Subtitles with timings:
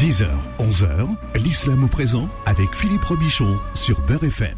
[0.00, 0.28] 10h,
[0.58, 1.08] 11h,
[1.44, 4.56] l'islam au présent avec Philippe Robichon sur Beurre FM.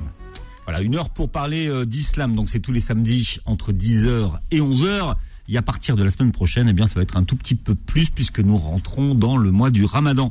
[0.67, 2.37] Voilà, une heure pour parler euh, d'islam.
[2.37, 5.16] Donc c'est tous les samedis entre 10h et 11h.
[5.48, 7.56] Et à partir de la semaine prochaine, eh bien, ça va être un tout petit
[7.56, 10.30] peu plus puisque nous rentrons dans le mois du Ramadan.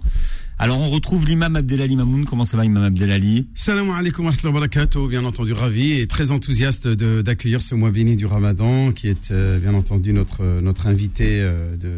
[0.57, 2.23] Alors on retrouve l'imam Abdelali Mamoun.
[2.23, 3.49] Comment ça va, imam Abdelali?
[3.53, 5.09] Salam alaikum wa rahmatullahi wa barakatuh.
[5.09, 9.59] Bien entendu, ravi et très enthousiaste d'accueillir ce mois béni du Ramadan, qui est euh,
[9.59, 11.95] bien entendu notre, notre invité euh, de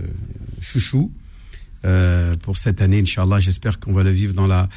[0.62, 1.12] chouchou
[1.86, 3.40] euh, pour cette année, Inch'Allah.
[3.40, 4.70] J'espère qu'on va le vivre dans la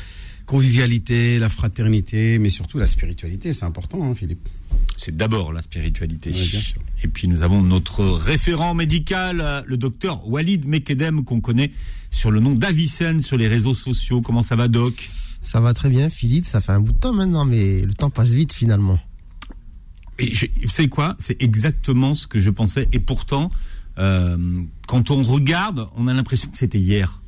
[0.47, 3.53] convivialité, la fraternité, mais surtout la spiritualité.
[3.53, 4.49] C'est important, hein, Philippe.
[4.97, 6.31] C'est d'abord la spiritualité.
[6.31, 6.81] Ouais, bien sûr.
[7.03, 11.73] Et puis nous avons notre référent médical, euh, le docteur Walid Mekedem, qu'on connaît
[12.11, 14.23] sur le nom d'Avicenne sur les réseaux sociaux.
[14.23, 15.11] Comment ça va, Doc?
[15.43, 16.47] Ça va très bien, Philippe.
[16.47, 18.99] Ça fait un bout de temps maintenant, mais le temps passe vite finalement.
[20.19, 21.17] Et je, vous savez quoi?
[21.19, 22.89] C'est exactement ce que je pensais.
[22.93, 23.51] Et pourtant,
[23.99, 24.37] euh,
[24.87, 27.21] quand on regarde, on a l'impression que c'était hier.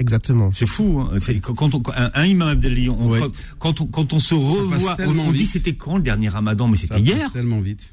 [0.00, 0.50] Exactement.
[0.52, 1.00] C'est fou.
[1.00, 3.20] Hein C'est- quand on, un, un imam Abdelali, on- Ouais.
[3.20, 6.76] quand, quand on, quand on se revoit, on, dit c'était quand le dernier Ramadan Mais
[6.76, 7.18] Ça c'était hier.
[7.24, 7.92] passe tellement vite.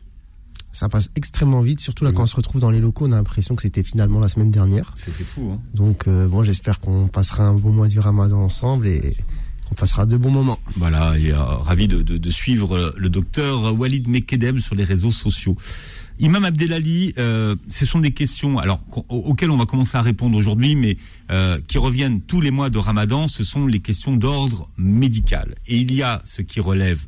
[0.73, 3.17] Ça passe extrêmement vite, surtout là quand on se retrouve dans les locaux, on a
[3.17, 4.93] l'impression que c'était finalement la semaine dernière.
[4.95, 5.51] C'est c'est fou.
[5.53, 9.15] Hein Donc euh, bon, j'espère qu'on passera un bon mois du Ramadan ensemble et
[9.67, 10.57] qu'on passera de bons moments.
[10.77, 15.11] Voilà, et euh, ravi de, de, de suivre le docteur Walid Mekedem sur les réseaux
[15.11, 15.57] sociaux.
[16.21, 18.57] Imam Abdelali, euh, ce sont des questions
[19.09, 20.95] auxquelles on va commencer à répondre aujourd'hui, mais
[21.31, 23.27] euh, qui reviennent tous les mois de Ramadan.
[23.27, 25.55] Ce sont les questions d'ordre médical.
[25.65, 27.07] Et il y a ce qui relève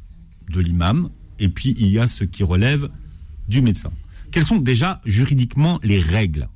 [0.49, 2.89] de l'imam, et puis il y a ce qui relève
[3.47, 3.91] du médecin.
[4.31, 6.49] Quelles sont déjà juridiquement les règles?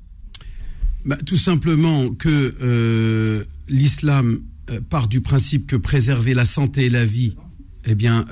[1.06, 4.42] Bah, tout simplement que euh, l'islam
[4.90, 7.38] part du principe que préserver la santé et la vie,
[7.86, 8.26] eh bien,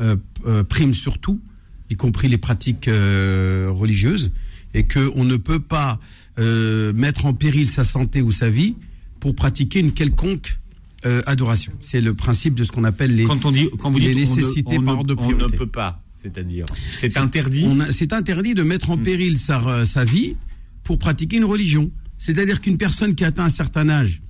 [0.68, 1.40] prime sur tout,
[1.90, 4.32] y compris les pratiques euh, religieuses,
[4.74, 6.00] et que on ne peut pas
[6.40, 8.76] euh, mettre en péril sa santé ou sa vie
[9.20, 10.60] pour pratiquer une quelconque
[11.06, 11.72] euh, adoration.
[11.80, 13.24] C'est le principe de ce qu'on appelle les.
[13.24, 15.28] Quand on dit, quand vous les dites on ne- nécessités on par ordre de on
[15.28, 15.58] ne priorité.
[15.58, 16.66] peut pas, c'est-à-dire,
[17.00, 17.66] c'est interdit.
[17.92, 20.36] C'est interdit de mettre en péril sa, sa vie
[20.84, 21.92] pour pratiquer une religion.
[22.18, 24.22] C'est-à-dire qu'une personne qui atteint un certain âge,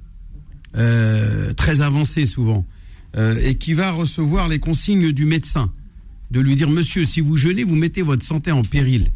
[0.73, 2.65] très avancé souvent,
[3.41, 5.71] et qui va recevoir les consignes du médecin,
[6.31, 9.07] de lui dire Monsieur, si vous jeûnez, vous mettez votre santé en péril.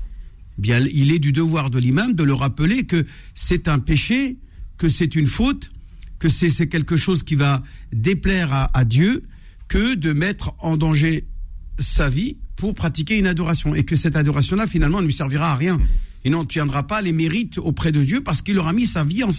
[0.58, 3.06] Eh Bien, il est du devoir de l'imam de le rappeler que
[3.36, 4.38] c'est un péché,
[4.78, 5.70] que c'est une faute,
[6.20, 9.24] que c'est quelque chose qui va déplaire à, Dieu,
[9.68, 11.26] que de mettre en danger
[11.78, 15.56] sa vie pour pratiquer une adoration et que cette adoration-là finalement ne lui servira à
[15.56, 15.80] rien.
[16.26, 19.32] Il n'obtiendra pas les mérites auprès de Dieu parce qu'il aura mis sa vie en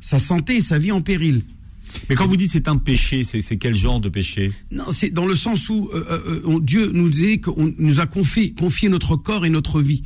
[0.00, 1.42] sa santé et sa vie en péril.
[2.08, 4.52] Mais quand vous dites c'est un péché, c'est quel genre de péché?
[4.70, 8.52] Non, c'est dans le sens où euh, euh, Dieu nous dit qu'on nous a confié,
[8.52, 10.02] confié notre corps et notre vie.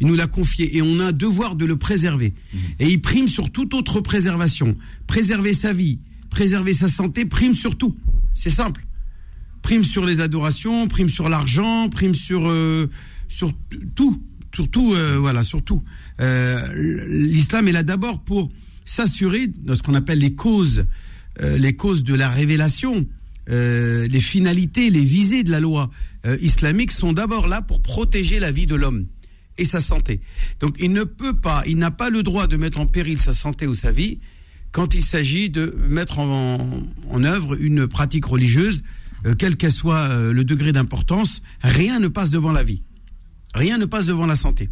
[0.00, 2.34] Il nous l'a confié et on a un devoir de le préserver.
[2.80, 4.76] Et il prime sur toute autre préservation.
[5.06, 7.96] Préserver sa vie, préserver sa santé, prime sur tout.
[8.34, 8.84] C'est simple.
[9.62, 12.88] Prime sur les adorations, prime sur l'argent, prime sur euh,
[13.28, 13.52] sur
[13.94, 14.20] tout,
[14.54, 15.82] surtout euh, voilà, surtout.
[16.76, 18.50] L'islam est là d'abord pour
[18.84, 20.84] s'assurer de ce qu'on appelle les causes,
[21.42, 23.06] euh, les causes de la révélation,
[23.50, 25.90] euh, les finalités, les visées de la loi
[26.26, 29.06] euh, islamique sont d'abord là pour protéger la vie de l'homme
[29.58, 30.20] et sa santé.
[30.60, 33.34] Donc il ne peut pas, il n'a pas le droit de mettre en péril sa
[33.34, 34.18] santé ou sa vie
[34.72, 36.58] quand il s'agit de mettre en,
[37.22, 38.82] œuvre une pratique religieuse,
[39.38, 42.82] quel qu'elle soit le degré d'importance, rien ne passe devant la vie.
[43.54, 44.68] Rien ne passe devant la santé.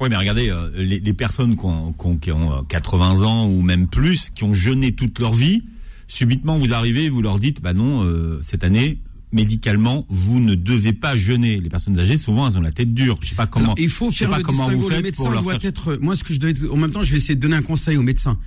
[0.00, 3.62] Oui, mais regardez, les, personnes qui ont, qui ont- qui ont, euh, 80 ans ou
[3.62, 5.62] même plus, qui ont jeûné toute leur vie,
[6.08, 8.98] subitement vous arrivez vous leur dites, bah non, euh, cette année,
[9.32, 11.60] médicalement, vous ne devez pas jeûner.
[11.60, 13.18] Les personnes âgées, souvent, elles ont la tête dure.
[13.22, 13.66] Je sais pas comment.
[13.66, 15.42] Alors, il faut je sais faire pas le comment vous Le faites médecin pour leur
[15.42, 15.68] doit faire.
[15.68, 15.98] être.
[16.00, 16.70] Moi, ce que je dois être.
[16.70, 18.38] En même temps, je vais essayer de donner un conseil au médecin.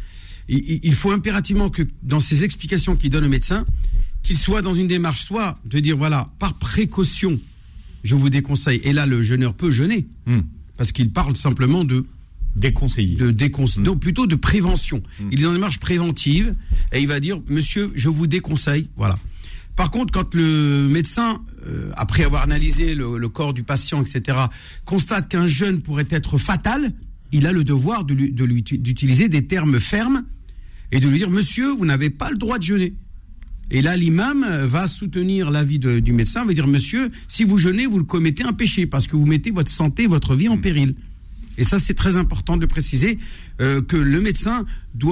[0.50, 3.66] Il, faut impérativement que dans ces explications qu'il donne au médecin,
[4.24, 7.38] qu'il soit dans une démarche soit de dire voilà, par précaution,
[8.06, 8.79] je vous déconseille.
[8.85, 10.41] Et là, le jeûneur peut jeûner Hmm.
[10.78, 12.06] parce qu'il parle simplement de
[12.57, 13.16] Déconseillé.
[13.16, 13.84] de déconse- Mm.
[13.84, 15.01] non, plutôt de prévention.
[15.31, 16.56] Il est dans une démarche préventive
[16.94, 18.88] et il va dire Monsieur, je vous déconseille.
[18.98, 19.18] Voilà.
[19.75, 24.38] Par contre, quand le médecin, euh, après avoir analysé le, le corps du patient, etc.,
[24.86, 26.92] constate qu'un jeûne pourrait être fatal,
[27.31, 30.24] il a le devoir de lui- de lui- d'utiliser des termes fermes
[30.92, 32.94] et de lui dire Monsieur, vous n'avez pas le droit de jeûner.
[33.69, 37.98] Et là, l'imam va soutenir l'avis du médecin, va dire Monsieur, si vous jeûnez, vous
[38.00, 40.95] le commettez un péché parce que vous mettez votre santé, votre vie en péril.
[41.57, 43.18] Et ça, c'est très important de préciser
[43.62, 44.65] euh, que le médecin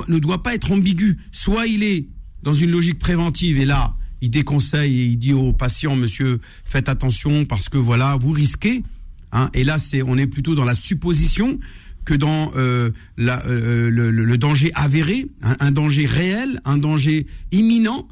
[0.08, 1.18] ne doit pas être ambigu.
[1.32, 2.06] Soit il est
[2.44, 6.90] dans une logique préventive et là, il déconseille et il dit au patient, monsieur, faites
[6.90, 8.84] attention parce que voilà, vous risquez.
[9.32, 9.50] hein.
[9.54, 11.60] et là, c'est, on est plutôt dans la supposition
[12.06, 18.08] que dans euh, euh, le, danger avéré, un, un danger réel, un danger imminent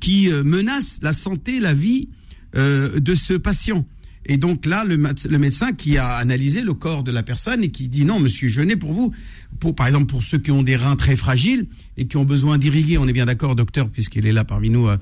[0.00, 2.08] qui menace la santé, la vie
[2.54, 3.86] de ce patient.
[4.30, 7.88] Et donc là, le, médecin qui a analysé le corps de la personne et qui
[7.88, 9.12] dit non, monsieur, jeûnez pour vous.
[9.58, 11.66] Pour, par exemple, pour ceux qui ont des reins très fragiles
[11.96, 14.86] et qui ont besoin d'irriguer, on est bien d'accord, docteur, puisqu'il est là parmi nous,
[14.86, 14.96] euh,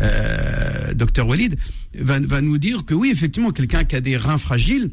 [0.00, 1.54] euh, docteur Walid,
[1.94, 4.90] va, va nous dire que oui, effectivement, quelqu'un qui a des reins fragiles,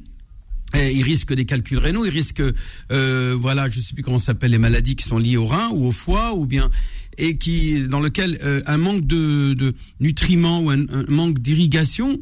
[0.75, 2.43] eh, il risque des calculs rénaux, il risque,
[2.91, 5.87] euh, voilà, je sais plus comment s'appelle les maladies qui sont liées au rein ou
[5.87, 6.69] au foie ou bien
[7.17, 12.21] et qui dans lequel un manque de, nutriments ou un, manque d'irrigation,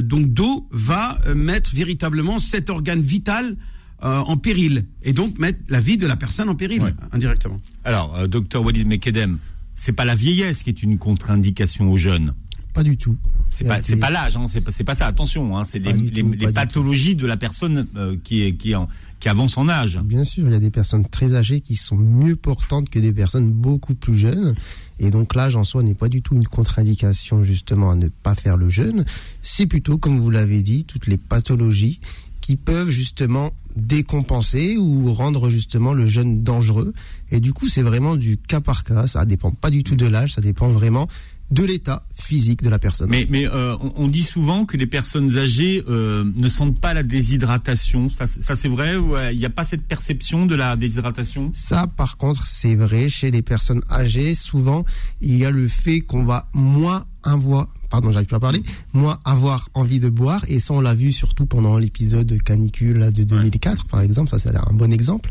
[0.00, 3.56] donc d'eau, va euh, mettre véritablement cet organe vital
[4.04, 6.92] euh, en péril et donc mettre la vie de la personne en péril Ouais.
[7.12, 7.60] indirectement.
[7.84, 9.38] Alors, euh, docteur Walid Mekedem,
[9.76, 12.34] c'est pas la vieillesse qui est une contre-indication aux jeunes.
[12.74, 13.16] Pas du tout.
[13.50, 15.06] C'est pas, pas l'âge, hein, c'est pas, ça.
[15.06, 18.88] Attention, hein, c'est les, pathologies de la personne euh, qui est, qui, est en-
[19.30, 20.00] en âge.
[20.04, 23.12] Bien sûr, il y a des personnes très âgées qui sont mieux portantes que des
[23.12, 24.54] personnes beaucoup plus jeunes.
[24.98, 28.34] Et donc l'âge en soi n'est pas du tout une contre-indication justement à ne pas
[28.34, 29.04] faire le jeûne.
[29.42, 32.00] C'est plutôt, comme vous l'avez dit, toutes les pathologies
[32.42, 36.92] qui peuvent justement décompenser ou rendre justement le jeûne dangereux.
[37.30, 39.06] Et du coup, c'est vraiment du cas par cas.
[39.06, 41.08] Ça dépend pas du tout de l'âge, ça dépend vraiment
[41.50, 43.10] de l'état physique de la personne.
[43.10, 47.02] Mais, mais euh, on, dit souvent que les personnes âgées euh, ne sentent pas la
[47.02, 48.08] déshydratation.
[48.08, 51.52] Ça, c'est- ça c'est vrai euh, Il n'y a pas cette perception de la déshydratation?
[51.54, 53.10] Ça, par contre, c'est vrai.
[53.10, 54.84] Chez les personnes âgées, souvent,
[55.20, 58.62] il y a le fait qu'on va moins avoir, pardon, j'arrive pas à parler,
[58.94, 60.46] moins avoir envie de boire.
[60.48, 64.30] Et ça, on l'a vu surtout pendant l'épisode canicule de 2004, par exemple.
[64.30, 65.28] Ça, c'est un bon exemple.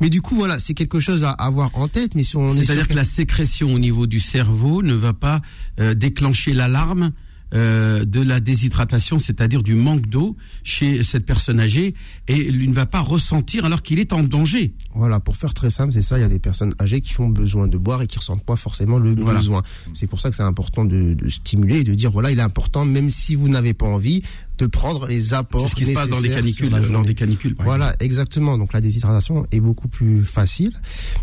[0.00, 2.16] Mais du coup, voilà, c'est quelque chose à avoir en tête.
[2.16, 5.12] Mais si on est C'est-à-dire sur que la sécrétion au niveau du cerveau ne va
[5.12, 5.40] pas
[5.78, 7.12] euh, déclencher l'alarme
[7.54, 11.94] euh, de la déshydratation, c'est-à-dire du manque d'eau chez cette personne âgée,
[12.28, 14.72] et il ne va pas ressentir alors qu'il est en danger.
[14.94, 16.18] Voilà, pour faire très simple, c'est ça.
[16.18, 18.56] Il y a des personnes âgées qui ont besoin de boire et qui ressentent pas
[18.56, 19.38] forcément le Voilà.
[19.38, 19.62] besoin.
[19.94, 22.42] C'est pour ça que c'est important de, de stimuler et de dire voilà, il est
[22.42, 24.22] important, même si vous n'avez pas envie,
[24.64, 25.62] de prendre les apports.
[25.62, 28.58] C'est ce qui se passe dans les canicules, dans des canicules, par Voilà, exactement.
[28.58, 30.72] Donc la déshydratation est beaucoup plus facile.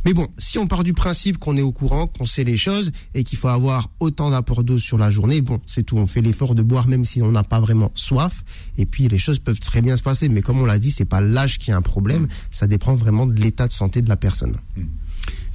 [0.05, 2.91] Mais bon, si on part du principe qu'on est au courant, qu'on sait les choses
[3.13, 5.97] et qu'il faut avoir autant d'apports d'eau sur la journée, bon, c'est tout.
[5.97, 8.43] On fait l'effort de boire même si on n'a pas vraiment soif.
[8.77, 10.29] Et puis les choses peuvent très bien se passer.
[10.29, 12.27] Mais comme on l'a dit, c'est pas l'âge qui est un problème.
[12.51, 14.57] Ça dépend vraiment de l'état de santé de la personne.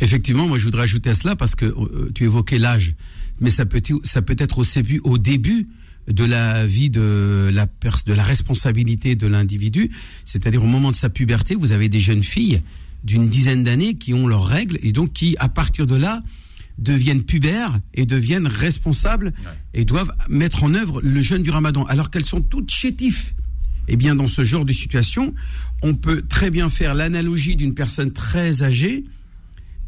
[0.00, 2.94] Effectivement, moi je voudrais ajouter à cela parce que euh, tu évoquais l'âge,
[3.40, 5.68] mais ça peut ça peut être aussi au début
[6.08, 9.90] de la vie de la de la responsabilité de l'individu,
[10.24, 12.60] c'est-à-dire au moment de sa puberté, vous avez des jeunes filles
[13.04, 16.22] d'une dizaine d'années qui ont leurs règles et donc qui à partir de là
[16.78, 19.32] deviennent pubères et deviennent responsables
[19.74, 21.84] et doivent mettre en œuvre le jeûne du Ramadan.
[21.84, 23.34] Alors qu'elles sont toutes chétifs.
[23.88, 25.34] Eh bien, dans ce genre de situation,
[25.82, 29.04] on peut très bien faire l'analogie d'une personne très âgée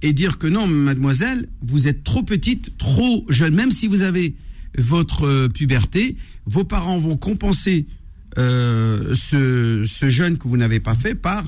[0.03, 4.35] et dire que non, mademoiselle, vous êtes trop petite, trop jeune, même si vous avez
[4.79, 6.17] votre euh, puberté,
[6.47, 7.87] vos parents vont compenser
[8.39, 11.45] euh, ce, ce jeûne que vous n'avez pas fait par,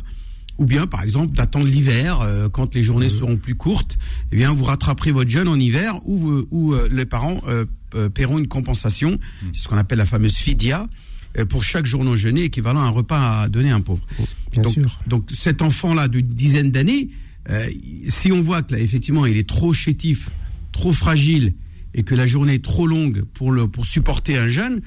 [0.59, 3.99] ou bien par exemple d'attendre l'hiver, euh, quand les journées seront plus courtes,
[4.33, 7.65] eh bien vous rattraperez votre jeûne en hiver, ou, euh, les parents euh,
[8.11, 9.19] paieront une compensation,
[9.53, 10.87] c'est ce qu'on appelle la fameuse fidia,
[11.51, 14.07] pour chaque jour non jeûné, équivalent à un repas à donner à un pauvre.
[14.53, 14.99] Bien donc, sûr.
[15.07, 17.11] donc cet enfant-là d'une dizaine d'années,
[18.09, 20.31] si on voit que là, effectivement, il est trop chétif,
[20.73, 21.53] trop fragile,
[21.97, 24.83] et que la journée est trop longue pour, le, pour supporter un jeune,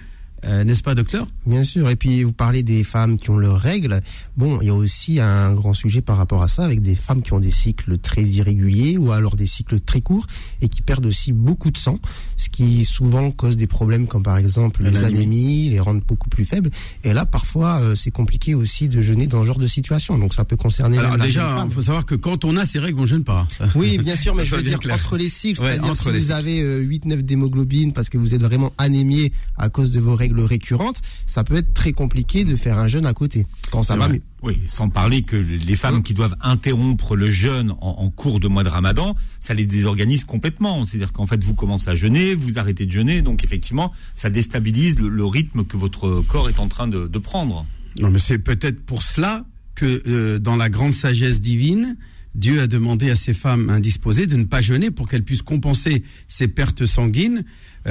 [0.46, 1.28] euh, n'est-ce pas, docteur?
[1.46, 1.90] Bien sûr.
[1.90, 4.02] Et puis, vous parlez des femmes qui ont leurs règles.
[4.38, 7.22] Bon, il y a aussi un grand sujet par rapport à ça avec des femmes
[7.22, 10.28] qui ont des cycles très irréguliers ou alors des cycles très courts
[10.62, 12.00] et qui perdent aussi beaucoup de sang,
[12.38, 16.46] ce qui souvent cause des problèmes comme par exemple les anémies, les rendre beaucoup plus
[16.46, 16.70] faibles.
[17.04, 20.18] Et là, parfois, euh, c'est compliqué aussi de jeûner dans ce genre de situation.
[20.18, 22.80] Donc, ça peut concerner Alors la déjà, il faut savoir que quand on a ces
[22.80, 23.48] règles, on jeûne pas.
[23.50, 23.66] ça.
[23.76, 24.96] Oui, bien sûr, mais je veux dire clair.
[24.96, 26.32] entre les cycles, Ouais, c'est-à-dire si vous cycles.
[26.32, 30.29] avez euh, 8-9 d'hémoglobine parce que vous êtes vraiment anémié à cause de vos règles
[30.38, 34.08] récurrentes, ça peut être très compliqué de faire un jeûne à côté quand ça va
[34.10, 34.22] mieux.
[34.42, 38.48] Oui, sans parler que les femmes qui doivent interrompre le jeûne en, en cours de
[38.48, 40.86] mois de Ramadan, ça les désorganise complètement.
[40.86, 44.98] C'est-à-dire qu'en fait, vous commencez à jeûner, vous arrêtez de jeûner, donc effectivement, ça déstabilise
[45.00, 47.66] le, le rythme que votre corps est en train de, de prendre.
[48.00, 49.44] Non, mais c'est peut-être pour cela
[49.76, 51.98] que euh, dans la grande sagesse divine,
[52.36, 56.04] Dieu a demandé à ces femmes indisposées de ne pas jeûner pour qu'elles puissent compenser
[56.28, 57.44] ces pertes sanguines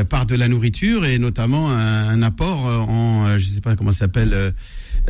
[0.05, 3.93] par de la nourriture et notamment un, apport euh, en, euh, je sais pas comment
[3.93, 4.53] ça s'appelle,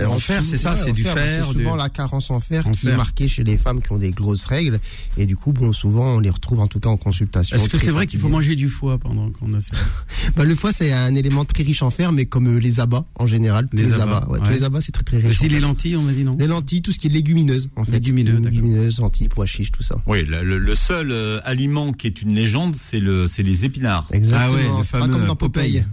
[0.00, 1.44] euh, en fer, c'est ça, Ouais, c'est du fer, fer.
[1.46, 3.92] C'est souvent du- la carence en fer En qui est marquée chez les femmes qui
[3.92, 4.78] ont des grosses règles.
[5.16, 7.56] Et du coup, bon, souvent, on les retrouve en tout cas en consultation.
[7.56, 9.76] Est-ce que c'est vrai qu'il faut manger du foie pendant qu'on a ça
[10.36, 13.04] Bah, Le foie, c'est un élément très riche en fer, mais comme euh, les abats
[13.16, 13.68] en général.
[13.68, 14.26] tous Les les, abats, abats.
[14.30, 14.46] ouais, ouais.
[14.46, 15.36] Tous les abats, c'est très très riche.
[15.36, 16.36] en Si les lentilles, on m'a dit non.
[16.38, 17.92] Les lentilles, tout ce qui est légumineuse, en fait.
[17.92, 18.50] Légumineux, d'accord.
[18.50, 19.96] Légumineuses, lentilles, pois chiches, tout ça.
[20.06, 24.06] Oui, le, seul euh, aliment qui est une légende, c'est le, c'est les épinards.
[24.12, 24.58] Exactement.
[24.74, 25.84] Ah le c'est pas comme dans Popeye.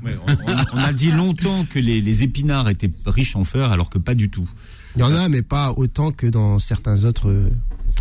[0.73, 4.15] On, a dit longtemps que les, les épinards étaient riches en fer, alors que pas
[4.15, 4.47] du tout.
[4.95, 7.49] Il y en a, mais pas autant que dans certains autres euh,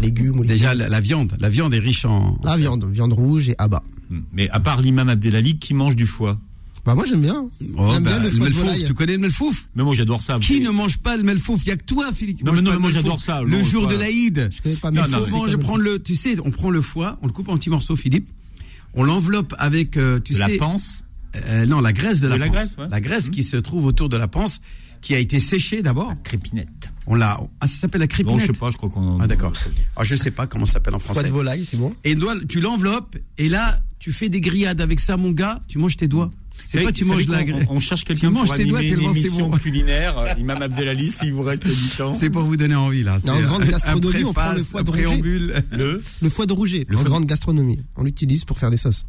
[0.00, 0.38] légumes.
[0.38, 1.34] ou Déjà, la, la viande.
[1.40, 2.38] La viande est riche en.
[2.44, 3.82] La viande, viande rouge et abats.
[4.32, 6.38] Mais à part l'imam Abdelali, qui mange du foie
[6.84, 7.46] Bah moi j'aime bien.
[7.76, 8.62] Oh, J'aime bah, bien le foie de melfouf.
[8.62, 8.84] volaille.
[8.84, 9.66] Tu connais le melfouf?
[9.74, 10.38] Mais moi j'adore ça.
[10.40, 11.62] Qui ne mange pas le melfouf?
[11.64, 12.44] Il y a que toi, Philippe.
[12.44, 14.50] Non, mais non, mais moi, le j'adore ça, Le non, jour pas- de l'Aïd.
[14.54, 16.80] Je connais pas Il mais Non, faut comme- prendre le, tu sais, on prend le
[16.82, 18.28] foie, on le coupe en petits morceaux, Philippe.
[18.92, 21.02] On l'enveloppe avec, euh, tu de la sais, panse?
[21.34, 22.54] euh, non, la graisse de De la, la panse.
[22.54, 22.86] graisse, ouais.
[22.90, 24.60] La graisse qui se trouve autour de la panse,
[25.04, 26.12] qui a été séchée d'abord.
[26.24, 26.88] crépinette.
[27.06, 28.40] On l'a, ah, ça s'appelle la Bon, crépinette.
[28.40, 29.20] je sais pas, je crois qu'on.
[29.20, 29.52] Ah, d'accord.
[29.96, 31.28] Ah, je sais pas comment ça s'appelle en Foie français.
[31.28, 31.94] de volaille, c'est bon?
[32.04, 35.60] Et doigt, tu l'enveloppes et là, tu fais des grillades avec ça, mon gars.
[35.68, 36.30] Tu manges tes doigts.
[36.66, 37.42] C'est pas tu manges de la.
[37.68, 39.58] On, on cherche quelqu'un manges pour tes doigts animer une tellement c'est émission bon.
[39.58, 40.18] culinaire.
[40.18, 42.14] Euh, Imam Abdelali, s'il vous reste du temps.
[42.14, 43.18] C'est pour vous donner envie là.
[43.28, 45.02] En grande gastronomie, on prend le foie de rouget.
[45.04, 45.62] préambule.
[45.70, 46.02] Le.
[46.22, 47.80] Le foie de rouget, Le en foie de- grande gastronomie.
[47.96, 49.04] On l'utilise pour faire des sauces.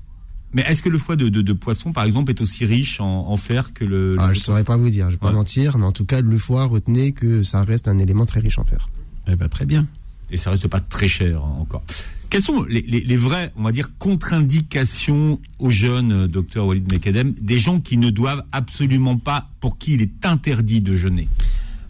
[0.56, 3.28] Mais est-ce que le foie de, de, de poisson, par exemple, est aussi riche en,
[3.30, 4.16] en fer que le.
[4.18, 6.22] Ah, le- je saurais pas vous dire, je vais pas mentir, mais en tout cas,
[6.22, 8.90] le foie, retenez que ça reste un élément très riche en fer.
[9.28, 9.86] Eh ben, très bien.
[10.32, 11.84] Et ça reste pas très cher hein, encore.
[12.32, 16.92] Quelles sont les, les, les vraies, on va dire, contre-indications aux jeunes, euh, docteur Walid
[16.92, 21.28] Mekadem, des gens qui ne doivent absolument pas, pour qui il est interdit de jeûner?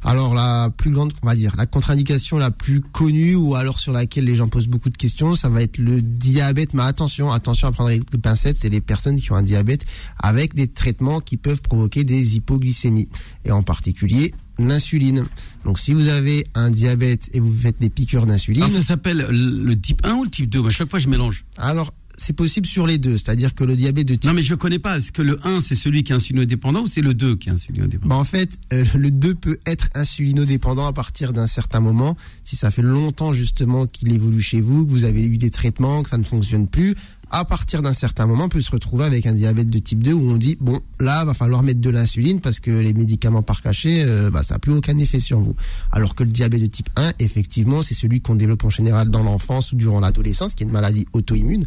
[0.06, 3.92] Alors la plus grande, on va dire, la contre-indication la plus connue ou alors sur
[3.92, 6.76] laquelle les gens posent beaucoup de questions, ça va être le diabète.
[6.76, 9.84] Mais attention, attention à prendre avec des pincettes, c'est les personnes qui ont un diabète
[10.20, 13.10] avec des traitements qui peuvent provoquer des hypoglycémies
[13.46, 15.26] et en particulier l'insuline.
[15.66, 19.76] Donc si vous avez un diabète et vous faites des piqûres d'insuline, ça s'appelle le
[19.76, 21.46] type 1 ou le type 2 À chaque fois, je mélange.
[21.58, 24.56] alors c'est possible sur les deux, c'est-à-dire que le diabète de type Non, mais je
[24.56, 24.98] connais pas.
[24.98, 27.52] Est-ce que le 1, c'est celui qui est insulinodépendant ou c'est le 2 qui est
[27.52, 32.18] insulinodépendant Bah en fait, euh, le 2 peut être insulinodépendant à partir d'un certain moment.
[32.44, 36.04] Si ça fait longtemps justement qu'il évolue chez vous, que vous avez eu des traitements,
[36.04, 36.96] que ça ne fonctionne plus,
[37.32, 40.14] à partir d'un certain moment, on peut se retrouver avec un diabète de type 2
[40.14, 43.62] où on dit, bon, là, va falloir mettre de l'insuline parce que les médicaments par
[43.62, 45.56] cachet, euh, bah, ça n'a plus aucun effet sur vous.
[45.92, 49.24] Alors que le diabète de type 1, effectivement, c'est celui qu'on développe en général dans
[49.24, 51.66] l'enfance ou durant l'adolescence, qui est une maladie auto-immune,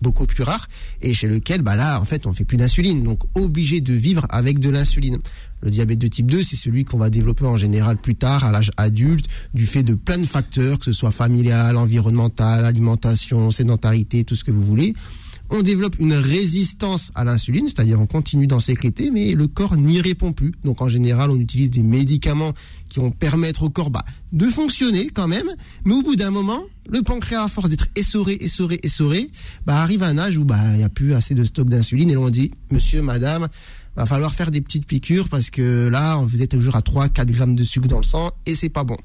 [0.00, 0.68] beaucoup, plus rare,
[1.02, 3.02] et chez lequel, bah là, en fait, on fait plus d'insuline.
[3.02, 5.18] Donc, obligé de vivre avec de l'insuline.
[5.62, 8.52] Le diabète de type 2, c'est celui qu'on va développer en général plus tard, à
[8.52, 14.24] l'âge adulte, du fait de plein de facteurs, que ce soit familial, environnemental, alimentation, sédentarité,
[14.24, 14.94] tout ce que vous voulez.
[15.50, 20.00] On développe une résistance à l'insuline, c'est-à-dire on continue d'en sécréter, mais le corps n'y
[20.00, 20.52] répond plus.
[20.62, 22.52] Donc en général, on utilise des médicaments
[22.90, 25.48] qui vont permettre au corps bah, de fonctionner quand même,
[25.86, 29.30] mais au bout d'un moment, le pancréas, à force d'être essoré, essoré, essoré,
[29.64, 32.10] bah, arrive à un âge où bah, il n'y a plus assez de stock d'insuline,
[32.10, 33.48] et là on dit, monsieur, madame,
[34.02, 37.54] va falloir faire des petites piqûres parce que là, vous êtes toujours à 3-4 grammes
[37.56, 38.96] de sucre dans le sang et c'est pas bon.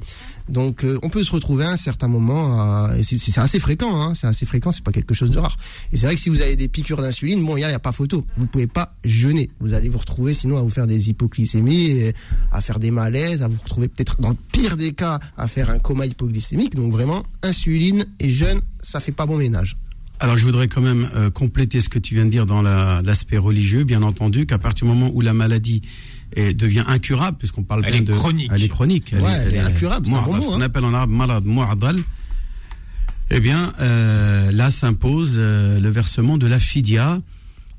[0.50, 4.14] Donc, euh, on peut se retrouver à un certain moment, à- c'est assez fréquent, hein,
[4.14, 5.58] c'est assez fréquent, c'est pas quelque chose de rare.
[5.92, 7.92] Et c'est vrai que si vous avez des piqûres d'insuline, bon, il n'y a, pas
[7.92, 8.26] photo.
[8.38, 9.50] Vous pouvez pas jeûner.
[9.60, 12.12] Vous allez vous retrouver sinon à vous faire des hypoglycémies,
[12.52, 15.70] à faire des malaises, à vous retrouver peut-être dans le pire des cas à faire
[15.70, 16.76] un coma hypoglycémique.
[16.76, 19.76] Donc vraiment, insuline et jeûne, ça fait pas bon ménage.
[20.20, 23.02] Alors, je voudrais quand même euh, compléter ce que tu viens de dire dans la-
[23.04, 25.82] l'aspect religieux, bien entendu, qu'à partir du moment où la maladie
[26.36, 28.52] est- devient incurable, puisqu'on parle Elle bien est de chronique.
[28.54, 30.62] elle est chronique, Ouais, elle est incurable, c'est un mu'adal, bon mot, ce qu'on hein.
[30.62, 31.98] appelle en arabe malade mu'adal.
[33.32, 37.20] Eh bien, euh, là s'impose euh, le versement de la fidia,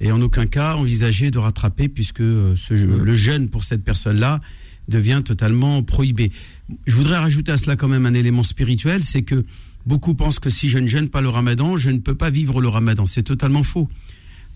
[0.01, 4.41] et en aucun cas envisager de rattraper, puisque euh, ce, le jeûne pour cette personne-là
[4.89, 6.31] devient totalement prohibé.
[6.87, 9.45] Je voudrais rajouter à cela quand même un élément spirituel, c'est que
[9.87, 12.61] beaucoup pensent que si je ne jeûne pas le ramadan, je ne peux pas vivre
[12.61, 13.07] le ramadan.
[13.07, 13.89] C'est totalement faux.
[13.91, 14.05] Euh,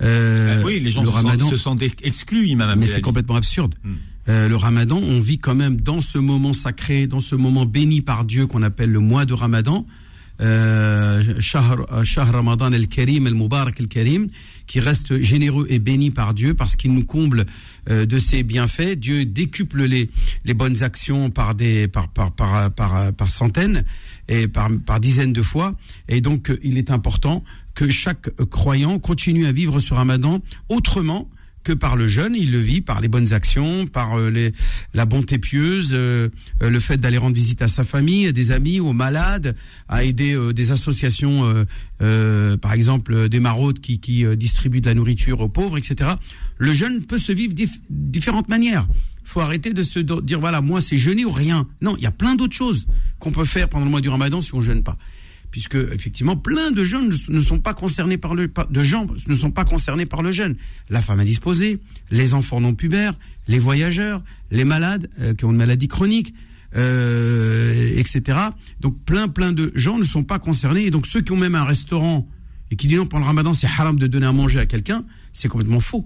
[0.03, 3.75] Euh, Oui, les gens le se, ramadan, sentent, se exclus, Imam mais c'est complètement absurde.
[3.83, 3.95] Hmm.
[4.29, 8.01] Euh, le ramadan, on vit quand même dans ce moment sacré, dans ce moment béni
[8.01, 9.87] par Dieu qu'on appelle le mois de ramadan.
[10.41, 11.87] Euh, Shahr
[12.33, 14.29] Ramadan el-Karim, el-Mubarak el-Karim,
[14.69, 17.47] qui reste généreux et béni par Dieu parce qu'il nous comble
[17.91, 18.95] euh, de ses bienfaits.
[18.97, 20.09] Dieu décuple les,
[20.45, 22.71] les bonnes actions par, des, par, par, par,
[23.13, 23.85] par, centaines
[24.29, 25.75] et par, par dizaines de fois.
[26.09, 27.43] Et donc, il est important
[27.75, 31.29] que chaque croyant continue à vivre ce ramadan autrement
[31.69, 34.51] que par le jeûne, il le vit par les bonnes actions, par euh,
[34.95, 36.31] la bonté pieuse, euh,
[36.63, 39.55] euh, le fait d'aller rendre visite à sa famille, à des amis, aux malades,
[39.87, 41.67] à aider des associations,
[41.99, 46.13] par exemple des maraudes qui, distribuent de la nourriture aux pauvres, etc.
[46.57, 48.87] Le jeûne peut se vivre dif- différentes manières.
[49.25, 51.67] Faut arrêter de se dire voilà moi c'est jeûner ou rien.
[51.83, 52.87] Non, il y a plein d'autres choses
[53.19, 54.97] qu'on peut faire pendant le mois du Ramadan si on jeûne pas
[55.51, 59.51] puisque effectivement plein de jeunes ne- sont pas concernés par le de gens ne sont
[59.51, 60.57] pas concernés par le jeûne.
[60.91, 63.15] La femme indisposée, les enfants non pubères,
[63.49, 66.35] les voyageurs, les malades euh, qui ont une maladie chronique,
[66.77, 68.39] euh, etc.
[68.81, 71.55] Donc plein plein de gens ne sont pas concernés et donc ceux qui ont même
[71.55, 72.29] un restaurant
[72.71, 75.05] et qui disent non pendant le Ramadan c'est haram de donner à manger à quelqu'un,
[75.33, 76.05] c'est complètement faux.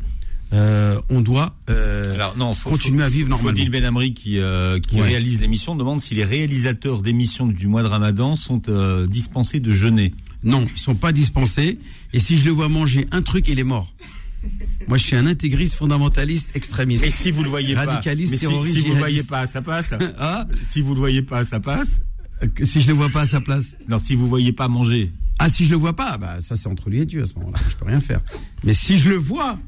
[0.52, 3.50] Euh, on doit euh, Alors non, faut, continuer faut- à vivre normalement.
[3.59, 5.09] Faudil Ben Amri qui, euh, qui Ouais.
[5.09, 8.61] réalise l'émission demande si les réalisateurs d'émissions du mois de Ramadan sont
[9.09, 10.12] dispensés de jeûner.
[10.44, 11.78] Non, ils sont pas dispensés.
[12.12, 13.94] Et si je le vois manger un truc, il est mort.
[14.88, 17.04] Moi, je suis un intégriste, fondamentaliste, extrémiste.
[17.04, 19.62] Mais si vous le voyez Radicaliste, pas, si, terroriste, si vous le voyez pas, ça
[19.62, 19.94] passe.
[20.18, 22.00] Ah, si vous le voyez pas, ça passe.
[22.64, 23.76] si je le vois pas à sa place.
[23.88, 25.12] Non, si vous voyez pas manger.
[25.38, 27.35] Ah, si je le vois pas, bah ça c'est entre lui et Dieu à ce
[27.35, 27.59] moment-là.
[27.71, 28.21] Je peux rien faire.
[28.64, 29.59] Mais si je le vois.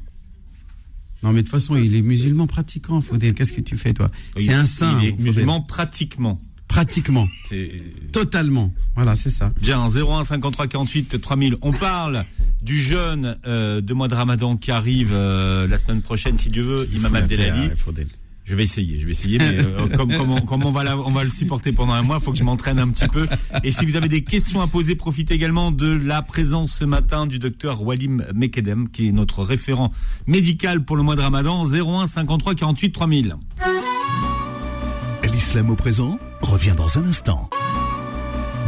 [1.25, 3.33] Non, mais de toute façon, il est musulman pratiquant, Faudel.
[3.33, 4.99] Qu'est-ce que tu fais, toi C'est un saint.
[5.01, 6.37] Il est musulman pratiquement.
[6.67, 7.27] Pratiquement.
[8.11, 8.71] Totalement.
[8.95, 9.51] Voilà, c'est ça.
[9.59, 11.57] Bien, 01 53 48 3000.
[11.63, 12.25] On parle
[12.61, 16.61] du jeûne euh, de mois de Ramadan qui arrive euh, la semaine prochaine, si Dieu
[16.61, 16.87] veut.
[16.93, 17.71] Imam Abdelali.
[18.47, 20.97] Je vais essayer, je vais essayer, mais euh, comme, comme, on, comme on va la-
[20.97, 23.27] on va le supporter pendant un mois, il faut que je m'entraîne un petit peu.
[23.63, 27.25] Et si vous avez des questions à poser, profitez également de la présence ce matin
[27.25, 29.91] du docteur Walim Mekedem, qui est notre référent
[30.27, 33.35] médical pour le mois de Ramadan, 01 53 48 3000.
[35.33, 37.49] L'islam au présent revient dans un instant.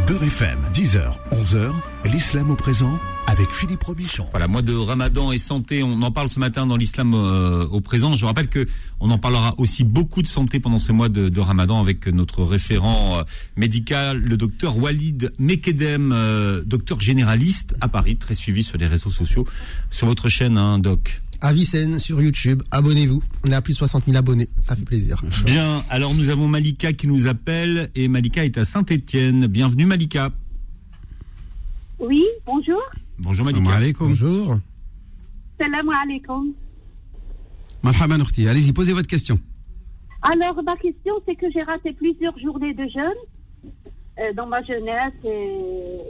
[0.08, 1.70] Beurre FM, 10h, 11h,
[2.06, 4.26] l'islam au présent avec Philippe Robichon.
[4.30, 7.82] Voilà, mois de Ramadan et santé, on en parle ce matin dans l'islam euh, au
[7.82, 8.16] présent.
[8.16, 8.66] Je rappelle que
[9.00, 13.18] on en parlera aussi beaucoup de santé pendant ce mois de, Ramadan avec notre référent
[13.18, 13.22] euh,
[13.56, 19.10] médical, le docteur Walid Mekedem, euh, docteur généraliste à Paris, très suivi sur les réseaux
[19.10, 19.46] sociaux,
[19.90, 21.20] sur votre chaîne, hein, doc.
[21.40, 23.22] Avicenne sur YouTube, abonnez-vous.
[23.44, 25.22] On est à plus de 60 000 abonnés, ça fait plaisir.
[25.44, 29.46] Bien, alors nous avons Malika qui nous appelle et Malika est à Saint-Étienne.
[29.46, 30.30] Bienvenue Malika.
[32.00, 32.80] Oui, bonjour.
[33.18, 33.72] Bonjour Malika.
[33.72, 34.08] alaikum.
[34.08, 34.58] Bonjour.
[35.58, 36.54] Salam alaikum.
[37.84, 38.48] Ukhti.
[38.48, 39.38] Allez-y, posez votre question.
[40.22, 43.72] Alors, ma question, c'est que j'ai raté plusieurs journées de jeûne
[44.18, 46.00] euh, dans ma jeunesse et,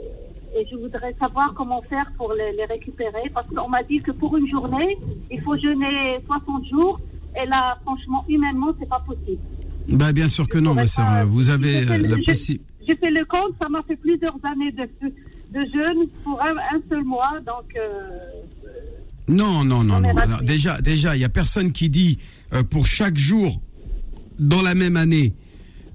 [0.55, 4.11] et je voudrais savoir comment faire pour les, les récupérer parce qu'on m'a dit que
[4.11, 4.97] pour une journée,
[5.31, 6.99] il faut jeûner 60 jours
[7.41, 9.41] et là, franchement, humainement, c'est pas possible.
[9.89, 11.05] Bah, bien sûr que non, ma sœur.
[11.05, 12.61] Pas- Vous avez fait euh, la possibilité.
[12.87, 14.83] J'ai fait le compte, ça m'a fait plusieurs années de,
[15.51, 18.09] de jeûne pour un, un seul mois, donc euh,
[19.27, 20.17] Non, non, non, non.
[20.17, 22.17] Alors, déjà, déjà, il y a personne qui dit
[22.53, 23.61] euh, pour chaque jour
[24.39, 25.33] dans la même année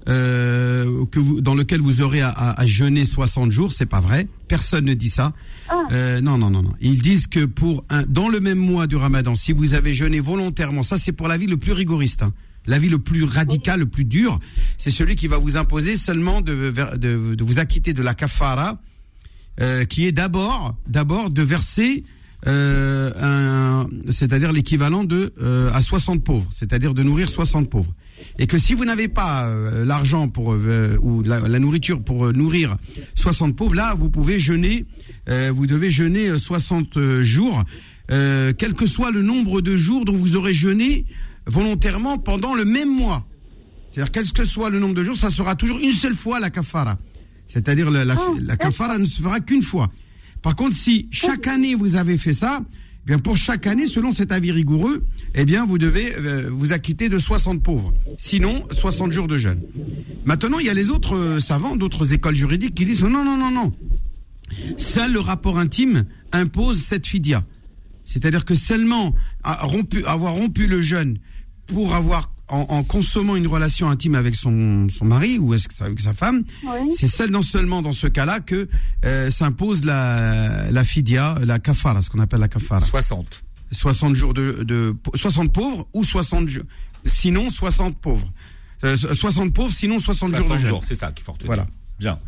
[0.07, 3.71] euh, que vous, dans lequel vous aurez à, à- à jeûner 60 jours.
[3.71, 4.27] C'est pas vrai.
[4.47, 5.33] Personne ne dit ça.
[5.69, 5.81] Ah.
[5.91, 6.73] Euh, non, non, non, non.
[6.81, 10.19] Ils disent que pour un, dans le même mois du Ramadan, si vous avez jeûné
[10.19, 12.23] volontairement, ça c'est pour la vie le plus rigoriste.
[12.23, 12.33] hein.
[12.67, 14.39] La vie le plus radical, le plus dur,
[14.79, 18.79] c'est celui qui va vous imposer seulement de, de, de vous acquitter de la kafara,
[19.61, 22.03] euh, qui est d'abord, d'abord de verser
[22.47, 27.93] euh, c'est-à-dire l'équivalent de euh, à 60 pauvres, c'est-à-dire de nourrir 60 pauvres.
[28.39, 32.27] Et que si vous n'avez pas euh, l'argent pour euh, ou la, la nourriture pour
[32.27, 32.75] euh, nourrir
[33.15, 34.85] 60 pauvres, là vous pouvez jeûner,
[35.29, 37.63] euh, vous devez jeûner euh, 60 jours,
[38.07, 41.05] quel que soit le nombre de jours dont vous aurez jeûné
[41.47, 43.25] volontairement pendant le même mois.
[43.91, 46.49] C'est-à-dire quel que soit le nombre de jours, ça sera toujours une seule fois la
[46.49, 46.97] kafara.
[47.47, 49.89] C'est-à-dire la, la, la kafara ne se fera qu'une fois.
[50.41, 52.61] Par contre, si chaque année vous avez fait ça,
[53.05, 57.09] bien pour chaque année, selon cet avis rigoureux, eh bien vous devez euh, vous acquitter
[57.09, 57.93] de 60 pauvres.
[58.17, 59.61] Sinon, 60 jours de jeûne.
[60.25, 63.37] Maintenant, il y a les autres euh, savants, d'autres écoles juridiques qui disent non, non,
[63.37, 63.73] non, non.
[64.77, 67.43] Seul le rapport intime impose cette fidia.
[68.03, 69.13] C'est-à-dire que seulement
[69.43, 71.17] avoir rompu le jeûne
[71.65, 75.73] pour avoir en, en consommant une relation intime avec son, son mari ou est-ce que
[75.73, 76.91] ça- avec sa femme, Oui.
[76.91, 78.67] c'est seul dans, seulement dans ce cas-là que
[79.05, 82.81] euh, s'impose la, la fidia, la kafara, ce qu'on appelle la kafara.
[82.81, 83.43] 60.
[83.71, 86.63] 60 jours de, de 60 pauvres ou 60 jours,
[87.05, 88.31] sinon 60 pauvres.
[88.83, 90.69] Euh, 60 pauvres, sinon 60, jours de 60 jeûne.
[90.69, 91.47] jours, c'est ça qu'il faut retenir.
[91.47, 91.67] Voilà.
[91.99, 92.19] Bien.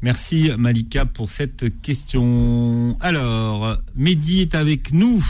[0.00, 2.96] Merci Malika pour cette question.
[3.00, 5.22] Alors, Mehdi est avec nous.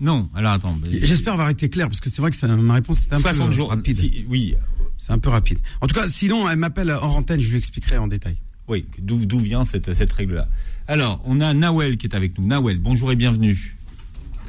[0.00, 0.76] Non, alors attends.
[1.02, 3.46] J'espère avoir été clair parce que c'est vrai que ça- ma réponse était un 60
[3.48, 3.70] peu jours.
[3.70, 3.96] rapide.
[3.96, 4.54] si- oui,
[4.98, 5.58] C'est un peu rapide.
[5.82, 8.36] En tout cas, sinon, elle m'appelle hors antenne, je lui expliquerai en détail.
[8.68, 8.84] oui.
[8.98, 10.48] D'où d'où vient cette, cette règle-là
[10.88, 12.46] Alors, on a Nawel qui est avec nous.
[12.46, 13.76] Nawel, bonjour et bienvenue.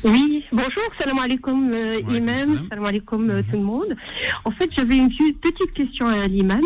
[0.03, 2.85] Oui, bonjour, salam alaikum euh, imam, salam.
[2.85, 3.95] alaikum euh, tout le monde.
[4.45, 6.61] En fait, j'avais une petite petite question à l'imam.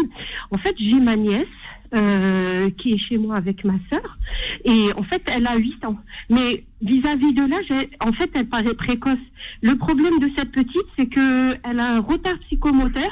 [0.52, 1.48] En fait, j'ai ma nièce
[1.94, 4.18] euh, qui est chez moi avec ma sœur
[4.66, 5.98] et en fait, elle a 8 ans.
[6.30, 9.18] Mais vis-à-vis de l'âge, en fait, elle paraît précoce.
[9.62, 13.12] Le problème de cette petite, c'est que elle a un retard psychomoteur.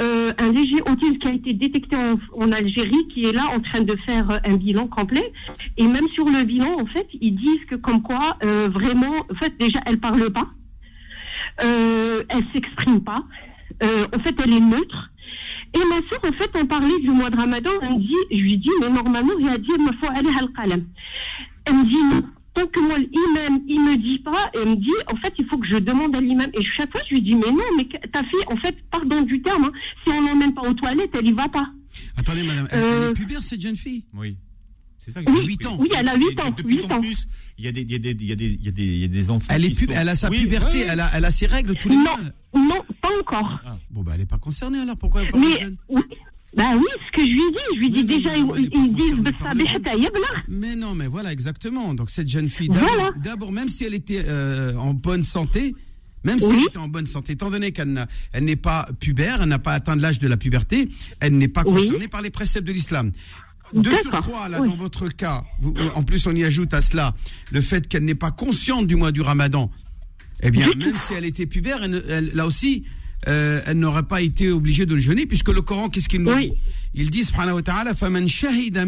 [0.00, 1.94] euh, un léger autisme qui a été détecté
[2.32, 5.30] en, Algérie, qui est là en train de faire euh, un bilan complet.
[5.76, 9.52] Et même sur le bilan, en fait, ils disent que comme quoi, vraiment, en fait,
[9.58, 10.48] déjà, elle parle pas,
[11.62, 13.24] euh, elle s'exprime pas.
[13.82, 15.10] En fait, elle est neutre.
[15.74, 17.70] Et ma soeur, en fait, on parlait du mois de Ramadan.
[17.82, 20.38] Elle me dit, je lui dis, mais normalement, il a dit, ma foi, elle est
[20.38, 20.84] al-qalam.
[21.66, 22.24] Elle me dit, non.
[22.52, 25.56] Tant que moi, l'imam, il me dit pas, elle me dit, en fait, il faut
[25.58, 26.50] que je demande à l'imam.
[26.54, 29.40] Et chaque fois, je lui dis, mais non, mais ta fille, en fait, pardon du
[29.42, 29.72] terme, hein,
[30.04, 31.68] si on l'emmène pas aux toilettes, elle y va pas.
[32.16, 34.04] Attendez, madame, elle, elle Euh, est pubère, cette jeune fille?
[34.14, 34.36] Oui.
[34.98, 35.20] C'est ça.
[35.26, 35.76] Oui, je- huit ans.
[35.80, 37.00] oui, elle a huit Et de- ans, De plus huit en ans.
[37.00, 38.68] plus, il y a des, il y a des, il y a des, il y
[38.68, 39.46] a des, il y a des enfants.
[39.54, 40.88] elle, est qui pub- sont- elle a sa Oui, puberté, ouais, ouais.
[40.92, 42.18] elle, a, elle a ses règles tous les Non, mois.
[42.54, 43.60] non, pas encore.
[43.90, 46.02] Bon, bah, elle n'est pas concernée alors, pourquoi elle parle Mais, jeune oui,
[46.56, 48.60] bah oui, ce que je lui dis, je lui dis Mais non, déjà, non, est
[48.62, 51.94] ils, disent, le mais non, mais voilà, exactement.
[51.94, 53.52] Donc cette jeune fille, d'abord, Voilà.
[53.52, 55.74] même si elle était euh, en bonne santé,
[56.24, 59.48] même si elle était en bonne santé, étant donné qu'elle elle n'est pas pubère, elle
[59.48, 60.88] n'a pas atteint l'âge de la puberté,
[61.20, 61.84] elle n'est pas Oui.
[61.86, 63.12] concernée par les préceptes de l'islam.
[63.72, 64.68] De surcroît, là, oui.
[64.68, 67.14] dans votre cas, vous- en plus, on y ajoute à cela
[67.52, 69.70] le fait qu'elle n'est pas consciente du mois du ramadan.
[70.42, 72.84] Eh bien, même si elle était pubère, elle, elle, là aussi,
[73.28, 76.34] euh, elle n'aurait pas été obligée de le jeûner, puisque le Coran, qu'est-ce qu'il nous
[76.34, 76.52] dit?
[76.94, 78.84] Il dit, subhanahu wa ta'ala, faman shahida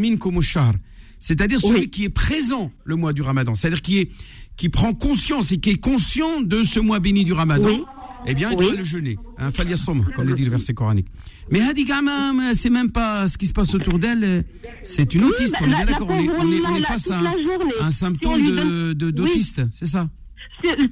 [1.19, 4.11] C'est-à-dire celui qui est présent le mois du ramadan, c'est-à-dire qui, est,
[4.57, 7.81] qui prend conscience et qui est conscient de ce mois béni du ramadan,
[8.27, 9.19] eh bien, il doit le jeûner.
[9.37, 11.09] Un hein, comme le dit le verset coranique.
[11.51, 14.45] Mais Hadi Gamam, c'est même pas ce qui se passe autour d'elle,
[14.85, 17.35] c'est une autiste, on est bien d'accord, on est, on est, face à un,
[17.81, 20.09] un symptôme d'autiste, de, de, c'est ça?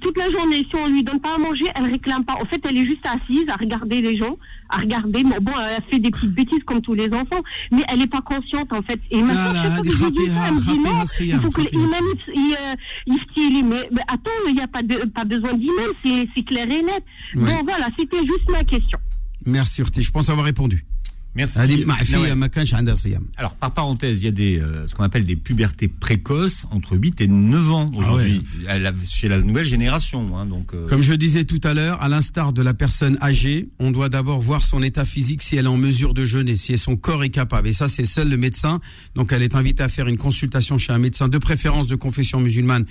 [0.01, 2.35] Toute la journée, si on lui donne pas à manger, elle réclame pas.
[2.35, 4.37] En fait, elle est juste assise à regarder les gens,
[4.69, 5.23] à regarder.
[5.23, 8.23] Bon, bon, elle fait des petites bêtises comme tous les enfants, mais elle est pas
[8.23, 9.01] consciente en fait.
[9.11, 11.63] Et maintenant, Ah que je lui dis ça, elle me dit non, il faut que
[11.63, 13.63] l'imam il, euh.
[13.63, 16.83] Mais, mais attends, il n'y a pas, de, pas besoin d'imam, c'est c'est clair et
[16.83, 17.05] net.
[17.35, 17.55] Ouais.
[17.55, 18.99] Bon, voilà, c'était juste ma question.
[19.47, 20.85] Merci Urti, je pense avoir répondu.
[21.37, 21.59] Merci.
[23.37, 26.97] Alors, par parenthèse, il y a des, euh, ce qu'on appelle des pubertés précoces entre
[26.97, 28.43] 8 et 9 ans ah aujourd'hui,
[29.05, 30.37] chez la nouvelle génération.
[30.37, 30.89] Hein, euh.
[30.89, 34.41] Comme je disais tout à l'heure, à l'instar de la personne âgée, on doit d'abord
[34.41, 37.31] voir son état physique si elle est en mesure de jeûner, si son corps est
[37.31, 37.69] capable.
[37.69, 38.81] Et ça, c'est seul le médecin.
[39.15, 42.41] Donc, elle est invitée à faire une consultation chez un médecin, de préférence de confession
[42.41, 42.87] musulmane.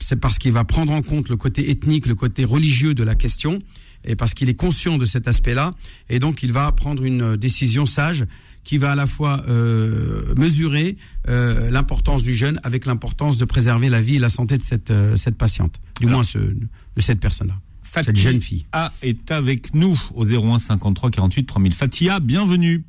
[0.00, 3.14] C'est parce qu'il va prendre en compte le côté ethnique, le côté religieux de la
[3.14, 3.58] question
[4.04, 5.74] et parce qu'il est conscient de cet aspect-là.
[6.08, 8.24] Et donc, il va prendre une euh, décision sage
[8.64, 10.96] qui va à la fois euh, mesurer
[11.28, 14.90] euh, l'importance du jeûne avec l'importance de préserver la vie et la santé de cette,
[14.90, 17.58] euh, cette patiente, du moins ce, de cette personne-là.
[17.82, 18.64] Cette jeune fille.
[18.72, 21.74] A est avec nous au 01 53 48 3000.
[21.74, 22.84] Fatia, bienvenue.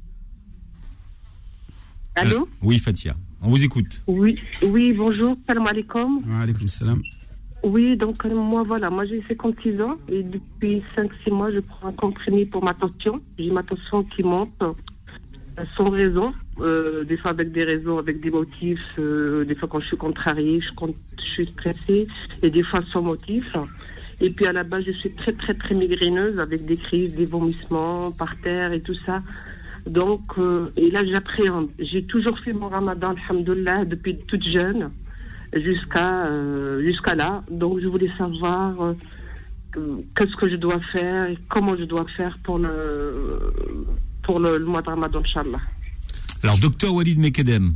[2.15, 3.15] Allô Euh, Oui, Fatia.
[3.41, 4.01] On vous écoute.
[4.08, 6.21] Oui, oui, bonjour, salam alaikum.
[6.28, 7.01] Wa alaykoum salam.
[7.65, 11.88] Oui, donc euh, moi, voilà, moi j'ai 56 ans et depuis 5-6 mois, je prends
[11.88, 13.19] un comprimé pour ma tension.
[13.39, 14.73] J'ai ma tension qui monte euh,
[15.75, 19.88] sans raison, euh, des fois avec des raisons, avec des motifs, des fois quand je
[19.88, 20.69] suis contrariée, je,
[21.34, 22.08] suis stressée
[22.43, 23.51] et des fois sans motif.
[24.21, 27.25] Et puis à la base, je suis très très très migraineuse avec des crises, des
[27.25, 29.23] vomissements par terre et tout ça.
[29.88, 30.21] Donc,
[30.78, 31.69] et là j'appréhende.
[31.80, 34.91] J'ai toujours fait mon ramadan, alhamdoulilah, depuis toute jeune
[35.56, 37.44] jusqu'à euh, jusqu'à là.
[37.50, 38.94] Donc je voulais savoir euh,
[40.15, 43.54] qu'est-ce que je dois faire et comment je dois faire pour le
[44.24, 45.60] pour le, le mois de Ramadan, Inch'Allah.
[46.44, 47.76] Alors, docteur Walid Mekedem.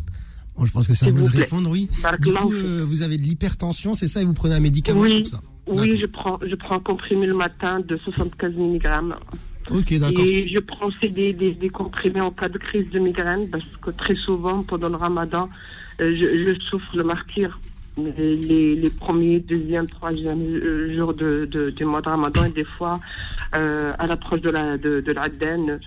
[0.58, 1.89] Bon, je pense que c'est à S'il vous de répondre, oui.
[2.20, 5.26] Du coup, euh, vous avez de l'hypertension, c'est ça, et vous prenez un médicament Oui,
[5.26, 8.89] ça oui, je prends je prends un comprimé le matin de 75 mg
[9.70, 10.26] Ok, d'accord.
[10.26, 13.63] et je prends aussi des, des, des comprimés en cas de crise de migraine parce
[13.80, 15.48] que très souvent pendant le Ramadan
[16.00, 17.60] je, je souffre le martyr
[18.18, 23.00] les, premiers, deuxième, troisième euh, jours de, de, du mois de Ramadan et des fois
[23.56, 25.80] euh, à l'approche de la de, de l'Aden,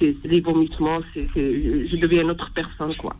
[0.00, 3.14] c'est les vomissements, c'est je deviens une autre personne quoi.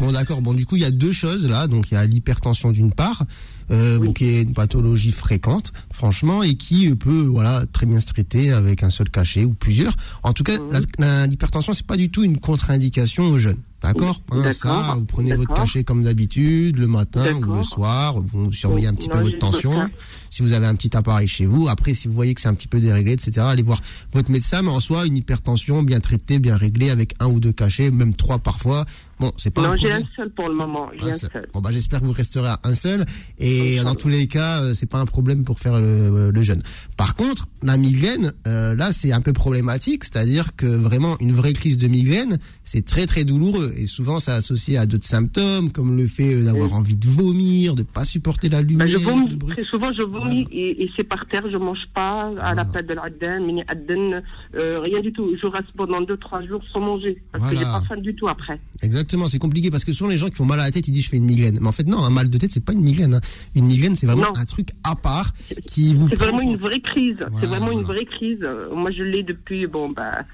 [0.00, 0.42] Bon, d'accord.
[0.42, 1.66] Bon, du coup, il y a deux choses là.
[1.68, 3.22] Donc, il y a l'hypertension d'une part,
[3.70, 4.06] euh, Oui.
[4.08, 8.52] bon, qui est une pathologie fréquente, franchement, et qui peut, voilà, très bien se traiter
[8.52, 9.94] avec un seul cachet ou plusieurs.
[10.24, 10.58] En tout cas,
[10.98, 13.58] la- l'hypertension, c'est pas du tout une contre-indication aux jeunes.
[13.84, 18.16] D'accord Oui, Hein, Ça, vous prenez votre cachet comme d'habitude, le matin ou le soir.
[18.18, 19.72] Vous surveillez un petit Non, peu votre tension.
[19.74, 19.88] ça.
[20.30, 22.54] Si vous avez un petit appareil chez vous, après, si vous voyez que c'est un
[22.54, 23.80] petit peu déréglé, etc., allez voir
[24.12, 24.62] votre médecin.
[24.62, 28.14] Mais en soi, une hypertension bien traitée, bien réglée, avec un ou deux cachets, même
[28.14, 28.84] trois parfois,
[29.20, 30.88] Bon, c'est pas Non, j'ai un seul pour le moment.
[30.96, 31.30] J'ai Un un seul.
[31.32, 31.48] seul.
[31.52, 33.04] Bon bah j'espère que vous resterez à un seul
[33.38, 36.62] et dans tous les cas euh, c'est pas un problème pour faire le, le jeûne.
[36.96, 41.52] Par contre la migraine euh, là c'est un peu problématique, c'est-à-dire que vraiment une vraie
[41.52, 45.96] crise de migraine c'est très très douloureux et souvent c'est associé à d'autres symptômes comme
[45.96, 46.74] le fait euh, d'avoir Oui.
[46.78, 48.86] envie de vomir, de pas supporter la lumière.
[48.86, 49.34] Ben, je vomis.
[49.36, 49.52] bruit.
[49.54, 51.44] Très souvent, je vomis et, et c'est par terre.
[51.50, 52.54] Je mange pas à Voilà.
[52.54, 54.22] l'appel de l'Adden, mini Adden,
[54.54, 55.30] euh, rien du tout.
[55.40, 57.80] Je reste pendant deux, trois jours sans manger parce que j'ai Voilà.
[57.80, 58.60] pas faim du tout après.
[58.82, 60.92] Exactement, c'est compliqué parce que souvent les gens qui ont mal à la tête ils
[60.92, 61.58] disent je fais une migraine.
[61.60, 63.14] Mais en fait non, un mal de tête c'est pas une migraine.
[63.14, 63.20] hein.
[63.54, 64.36] Une migraine c'est vraiment Non.
[64.40, 65.32] un truc à part
[65.66, 67.16] qui vous C'est prend- vraiment une vraie crise.
[67.18, 68.38] Voilà, c'est vraiment une vraie crise.
[68.74, 70.24] Moi, je l'ai depuis, bon, bah,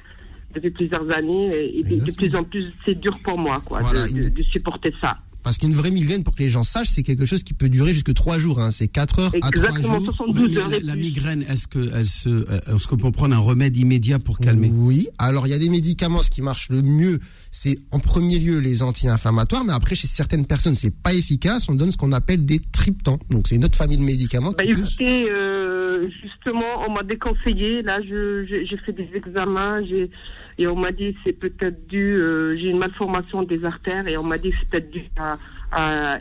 [0.55, 2.17] depuis plusieurs années et, et de- Exactement.
[2.31, 5.19] plus en plus, c'est dur pour moi, quoi, Voilà, de, une- de- de supporter ça.
[5.43, 7.93] Parce qu'une vraie migraine, pour que les gens sachent, c'est quelque chose qui peut durer
[7.93, 8.61] jusque trois jours.
[8.61, 8.71] Hein.
[8.71, 10.15] C'est 4 heures à 3 Exactement, jours.
[10.15, 13.39] 72 Mais heures la, migraine, est-ce que elle se, euh, est-ce qu'on peut prendre un
[13.39, 14.71] remède immédiat pour calmer?
[14.73, 15.09] Oui.
[15.19, 17.19] Alors, il y a des médicaments, ce qui marche le mieux,
[17.51, 21.69] c'est en premier lieu les anti-inflammatoires, mais après, chez certaines personnes, c'est pas efficace.
[21.69, 23.19] On donne ce qu'on appelle des triptans.
[23.31, 27.03] Donc, c'est une autre famille de médicaments Bah, qui peut- écoutez, euh, justement, on m'a
[27.03, 27.83] déconseillé.
[27.83, 30.11] Là, je- je- j'ai fait des examens, j'ai
[30.59, 34.25] et on m'a dit c'est peut-être dû, euh, j'ai une malformation des artères et on
[34.25, 35.39] m'a dit c'est peut-être dû à,
[35.73, 36.19] à.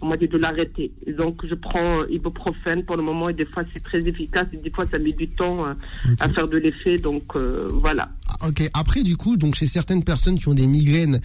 [0.00, 0.92] On m'a dit de l'arrêter.
[1.16, 4.56] Donc, je prends euh, ibuprofène pour le moment et des fois c'est très efficace et
[4.56, 5.74] des fois ça met du temps euh,
[6.20, 6.96] à faire de l'effet.
[6.98, 8.08] Donc euh, voilà.
[8.28, 8.68] Ah, Ok.
[8.74, 11.20] Après, du coup, donc chez certaines personnes qui ont des migraines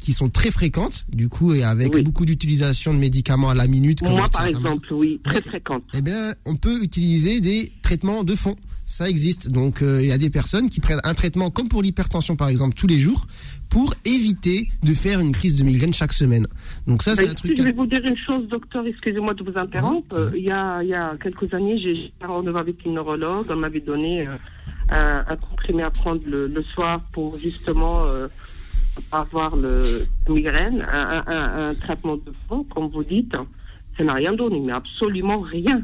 [0.00, 2.02] qui sont très fréquentes, du coup, et avec Oui.
[2.02, 5.84] beaucoup d'utilisation de médicaments à la minute, comme Moi, par exemple, oui, très fréquente.
[5.94, 8.56] eh bien, on peut utiliser des traitements de fond.
[8.90, 9.50] Ça existe.
[9.50, 12.48] Donc, euh, il y a des personnes qui prennent un traitement comme pour l'hypertension, par
[12.48, 13.26] exemple, tous les jours,
[13.68, 16.46] pour éviter de faire une crise de migraine chaque semaine.
[16.86, 17.52] Donc ça, Bah, c'est un truc.
[17.54, 20.30] je vais vous dire une chose, docteur, excusez-moi de vous interrompre.
[20.34, 23.44] Il, y a, il y a quelques années, j'ai rendez-vous avec une neurologue.
[23.50, 24.36] On m'avait donné euh,
[24.88, 28.26] un, un comprimé à prendre le, le soir pour justement euh,
[29.12, 33.36] avoir le migraine, un- un traitement de fond, comme vous dites.
[33.98, 35.82] Ça n'a rien donné, mais absolument rien.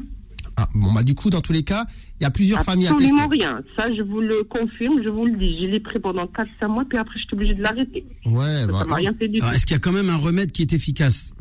[0.57, 1.85] Ah, bon, bah, du coup, dans tous les cas,
[2.19, 3.11] il y a plusieurs familles à tester.
[3.11, 3.61] Absolument rien.
[3.75, 5.59] Ça, je vous le confirme, je vous le dis.
[5.61, 8.05] Je l'ai pris pendant 4-5 mois, puis après, je suis obligée de l'arrêter.
[8.25, 9.45] Ouais, Ça bah, m'a rien fait du tout.
[9.45, 11.34] Alors, Est-ce qu'il y a quand même un remède qui est efficace?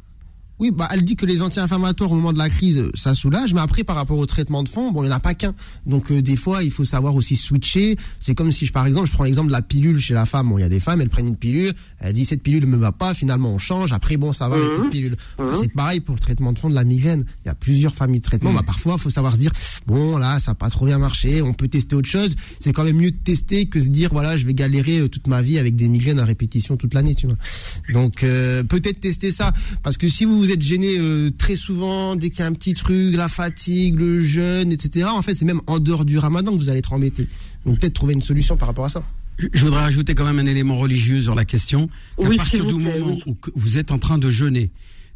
[0.61, 3.53] Oui, bah, elle dit que les anti-inflammatoires au moment de la crise, euh, ça soulage,
[3.55, 5.53] mais après, par rapport au traitement de fond, bon, il n'y en a pas qu'un.
[5.85, 7.97] Donc, euh, des fois, il faut savoir aussi switcher.
[8.21, 10.49] C'est comme si, je, par exemple, je prends l'exemple de la pilule chez la femme.
[10.51, 12.69] Bon, il y a des femmes, elles prennent une pilule, elle dit cette pilule ne
[12.69, 13.93] me va pas, finalement, on change.
[13.93, 14.79] Après, bon, ça va avec Mhm.
[14.83, 15.17] cette pilule.
[15.39, 15.57] Bah, Mhm.
[15.61, 17.25] c'est pareil pour le traitement de fond de la migraine.
[17.45, 18.53] Il y a plusieurs familles de traitements.
[18.53, 19.51] Bah, parfois, il faut savoir se dire,
[19.89, 22.35] bon, là, ça n'a pas trop bien marché, on peut tester autre chose.
[22.61, 25.27] C'est quand même mieux de tester que se dire, voilà, je vais galérer euh, toute
[25.27, 27.37] ma vie avec des migraines à répétition toute l'année, tu vois.
[27.93, 29.53] Donc, euh, peut-être tester ça.
[29.83, 32.53] Parce que si vous vous êtes gêné euh, très souvent, dès qu'il y a un
[32.53, 36.53] petit truc, la fatigue, le jeûne, etc., en fait, c'est même en dehors du ramadan
[36.53, 37.27] que vous allez être embêté.
[37.65, 39.03] Donc, peut-être trouver une solution par rapport à ça.
[39.39, 41.89] je, voudrais rajouter quand même un élément religieux sur la question.
[42.19, 43.23] Oui, partir du moment oui.
[43.27, 44.71] où vous êtes en train de jeûner,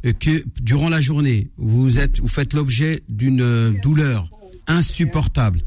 [0.06, 4.30] euh, que durant la journée, vous êtes, vous faites l'objet d'une euh, douleur
[4.66, 5.62] insupportable,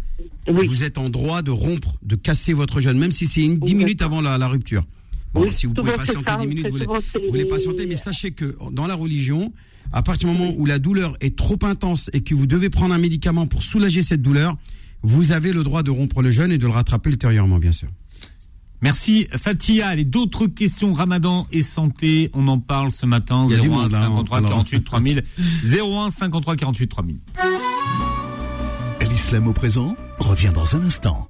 [0.48, 0.68] Oui.
[0.68, 3.62] vous êtes en droit de rompre, de casser votre jeûne, même si c'est une 10
[3.64, 3.78] Exactement.
[3.80, 4.84] minutes avant la, la rupture.
[5.34, 6.78] Bon, Oui, si vous pouvez patienter ça, 10 minutes, vous
[7.30, 9.54] voulez, vous patienter, mais sachez que dans la religion,
[9.94, 12.94] à partir du moment où la douleur est trop intense et que vous devez prendre
[12.94, 14.56] un médicament pour soulager cette douleur,
[15.04, 17.88] vous avez le droit de rompre le jeûne et de le rattraper ultérieurement, bien sûr.
[18.82, 19.88] Merci Fatia.
[19.90, 23.46] Allez, d'autres questions Ramadan et santé, on en parle ce matin.
[23.50, 24.50] Il y a du 01 monde, là, 53 alors.
[24.50, 25.24] 48 3000.
[25.64, 27.20] 01 53 48 3000.
[29.10, 31.30] L'islam au présent revient dans un instant.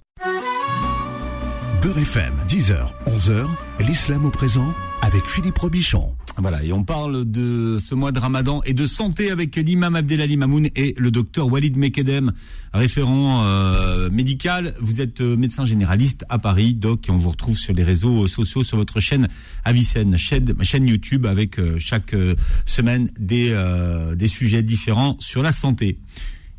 [1.82, 3.48] Beurre FM, 10h, 11h,
[3.80, 6.14] l'islam au présent avec Philippe Robichon.
[6.38, 10.38] Voilà, et on parle de ce mois de Ramadan et de santé avec l'imam Abdelali
[10.38, 12.34] Mamoun et le docteur Walid Mekedem,
[12.74, 14.76] référent euh, médical.
[14.80, 18.28] Vous êtes euh, médecin généraliste à Paris, doc, et on vous retrouve sur les réseaux
[18.28, 19.28] sociaux, sur votre chaîne
[19.66, 25.52] Avicenne, chaîne, YouTube, avec euh, chaque euh, semaine des, euh, des sujets différents sur la
[25.52, 25.98] santé.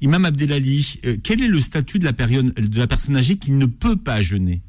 [0.03, 3.53] Imam Abdelali, euh, quel est le statut de la, période, de la personne âgée qui
[3.53, 4.61] ne peut pas jeûner?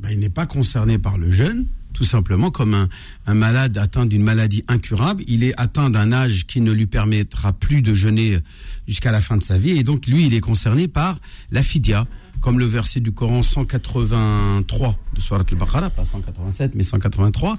[0.00, 2.88] Ben, il n'est pas concerné par le jeûne, tout simplement comme
[3.26, 5.22] un, malade atteint d'une maladie incurable.
[5.28, 8.38] Il est atteint d'un âge qui ne lui permettra plus de jeûner
[8.88, 9.72] jusqu'à la fin de sa vie.
[9.72, 11.18] Et donc, lui, il est concerné par
[11.50, 12.06] la fidia,
[12.40, 17.58] comme le verset du Coran 183 de Surat al-Baqarah, pas 187, mais 183,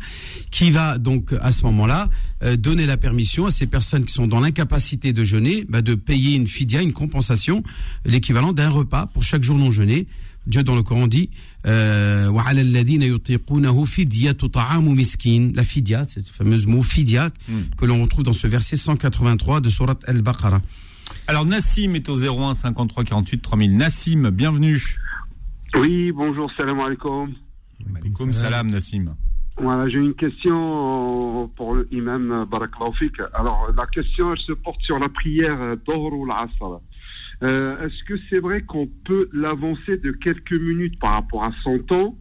[0.49, 2.09] qui va donc, à ce moment-là,
[2.43, 5.93] euh, donner la permission à ces personnes qui sont dans l'incapacité de jeûner, ben, de
[5.93, 7.61] payer une fidia, une compensation,
[8.05, 10.07] l'équivalent d'un repas pour chaque jour non jeûné.
[10.47, 11.29] Dieu dans le Coran dit
[11.67, 12.43] euh, La
[15.63, 17.61] fidya, c'est le fameux mot fidya mm.
[17.77, 20.61] que l'on retrouve dans ce verset 183 de Surat Al-Baqarah.
[21.27, 23.77] Alors Nassim est au 01 53 48 3000.
[23.77, 24.97] Nassim, bienvenue.
[25.77, 27.33] Oui, bonjour, salam alaikum.
[27.95, 29.13] Alaikum salam, Nassim.
[29.57, 33.13] Voilà, j'ai une question euh, pour l'imam euh, Baraklaoufik.
[33.33, 36.79] Alors, la question, se porte sur la prière euh, d'Or ou l'Asr?
[37.43, 41.79] Euh, Est-ce que c'est vrai qu'on peut l'avancer de quelques minutes par rapport à son
[41.79, 42.15] temps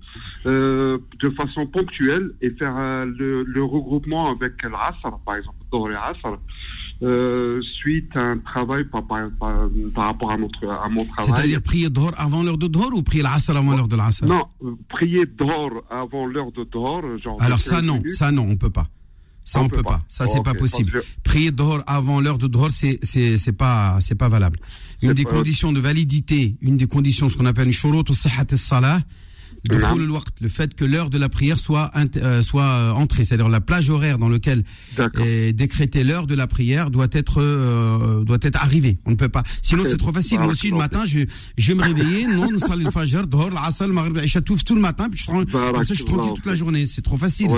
[0.46, 5.56] euh, de façon ponctuelle et faire euh, le, le regroupement avec l'Asr, par exemple,
[5.94, 6.38] Asr,
[7.02, 11.30] euh, suite à un travail par, par, par, par rapport à, notre, à mon travail?
[11.34, 14.46] C'est-à-dire prier Dhor avant l'heure de Dhor ou prier l'Asr avant l'heure de l'Asr Non,
[14.88, 16.66] prier Dohr avant l'heure de.
[17.18, 18.10] Genre Alors ça 15 non, minutes.
[18.10, 18.86] ça non, on peut pas.
[19.44, 19.90] Ça On on, peut peut pas.
[19.98, 20.04] pas.
[20.08, 21.02] Ça c'est Ok, pas possible.
[21.24, 24.58] Prier Dhor avant l'heure de Dhor, c'est c'est c'est pas c'est pas valable.
[25.02, 28.14] Une des conditions de validité, une des conditions ce qu'on appelle une shurut ou
[30.00, 33.60] al-waqt, le fait que l'heure de la prière soit euh, soit euh, entrée, c'est-à-dire la
[33.60, 34.64] plage horaire dans laquelle
[35.22, 38.98] est décrétée l'heure de la prière doit être euh, doit être arrivée.
[39.04, 39.42] On ne peut pas.
[39.60, 40.38] Sinon c'est trop facile.
[40.38, 41.20] Moi aussi le matin, je
[41.58, 44.18] je vais me réveiller, non, salir le fajr, Dhor, l'asr, le maghrib,
[44.64, 46.86] tout le matin, puis je suis tran- comme ça je suis tranquille toute la journée.
[46.86, 47.48] C'est trop facile.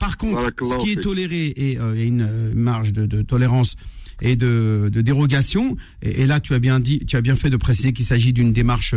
[0.00, 0.40] Par contre,
[0.72, 3.76] ce qui est toléré et euh, il y a une euh, marge de, de tolérance
[4.20, 5.76] et de, de dérogation.
[6.02, 8.32] Et, et là, tu as bien dit, tu as bien fait de préciser qu'il s'agit
[8.32, 8.94] d'une démarche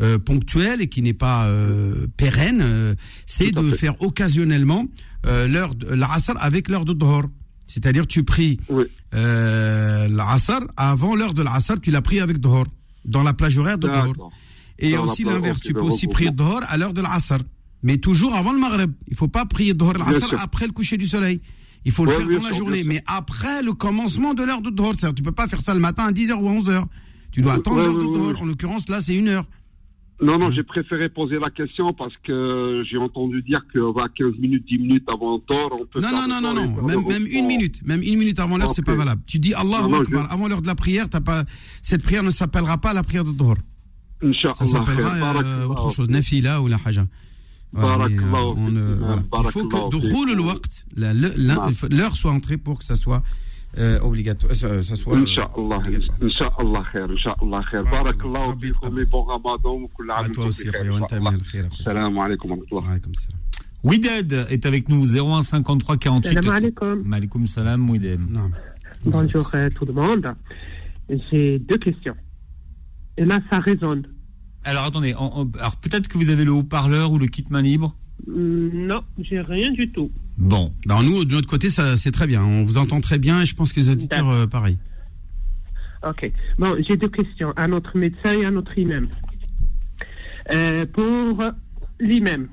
[0.00, 2.60] euh, ponctuelle et qui n'est pas euh, pérenne.
[2.62, 2.94] euh,
[3.26, 3.76] c'est de fait.
[3.76, 4.86] faire occasionnellement
[5.26, 7.24] euh, l'heure de l'asr avec l'heure de dhor.
[7.66, 8.84] C'est-à-dire, tu pries Oui.
[9.14, 12.66] euh, l'asr avant l'heure de l'asr, tu l'as pris avec dhor
[13.04, 14.06] dans la plage horaire de dhor.
[14.08, 14.32] D'accord.
[14.78, 16.30] Et Dans aussi l'inverse, tu peux aussi prier.
[16.30, 17.38] Dhor à l'heure de l'Asr.
[17.82, 18.92] Mais toujours avant le Maghreb.
[19.08, 21.40] Il faut pas prier Dhor Bien l'Asr après le coucher du soleil.
[21.88, 24.68] Il faut le Ouais, faire dans la journée, mais après le commencement de l'heure de
[24.68, 24.94] Dhor.
[25.16, 26.84] Tu peux pas faire ça le matin à 10h ou à 11h.
[27.32, 28.42] Tu dois attendre ouais, l'heure de Dhor.
[28.42, 29.46] En l'occurrence, là, c'est une heure.
[30.20, 34.38] Non, non, j'ai préféré poser la question parce que j'ai entendu dire que va 15
[34.38, 36.82] minutes, 10 minutes avant Thor, on peut Non, non, non, non, non.
[37.08, 37.80] Même, une minute.
[37.86, 39.22] Même une minute avant l'heure, c'est pas valable.
[39.26, 39.54] Tu dis je-
[40.30, 41.44] Avant l'heure de la prière, t'as pas,
[41.80, 43.56] cette prière ne s'appellera pas la prière de Dhor.
[44.20, 47.06] Ça s'appellera euh, autre chose, nafila ou la haja.
[47.76, 49.22] Euh, euh, voilà.
[49.44, 49.90] Il faut que
[50.26, 53.22] de le waqt, l'heure soit entrée pour que ça soit
[53.76, 54.50] euh, obligatoire.
[54.64, 56.16] euh, ça soit, euh, Inch'Allah, obligatoire.
[56.22, 57.82] Inch'Allah khair, Inch'Allah khair.
[57.84, 58.02] Barakallah.
[58.02, 59.02] Barakallahu Rabbi fikum yataqabbal.
[59.02, 61.16] et bon ramadan wa kull À aam toi wa aussi, bi khair, Rabbi, wa anta
[61.16, 61.30] Inch'Allah.
[61.30, 61.82] min al-khayr, Rabbi.
[61.84, 62.82] Salam alaikum wa rahmatullah.
[62.82, 63.38] Wa alaykum salam.
[63.84, 66.32] Wided est avec nous, 01 53 48.
[66.42, 67.02] Salam alaikum.
[67.04, 68.20] Malikum salam, Wided.
[68.30, 68.52] Naam.
[69.04, 70.26] Bonjour euh, tout le monde.
[71.30, 72.16] J'ai deux questions.
[73.18, 74.06] Et là, ça résonne.
[74.64, 77.94] Alors attendez, alors peut-être que vous avez le haut-parleur ou le kit main libre.
[78.26, 80.10] Hum, Non, j'ai rien du tout.
[80.36, 82.44] Bon, Ben, nous, de notre côté, ça, c'est très bien.
[82.44, 84.78] On vous entend très bien et je pense que les auditeurs, euh, pareil.
[86.06, 86.30] Ok.
[86.58, 87.52] Bon, j'ai deux questions.
[87.56, 89.08] À notre médecin et à notre imam.
[90.54, 91.44] Euh, pour
[92.00, 92.48] l'imam.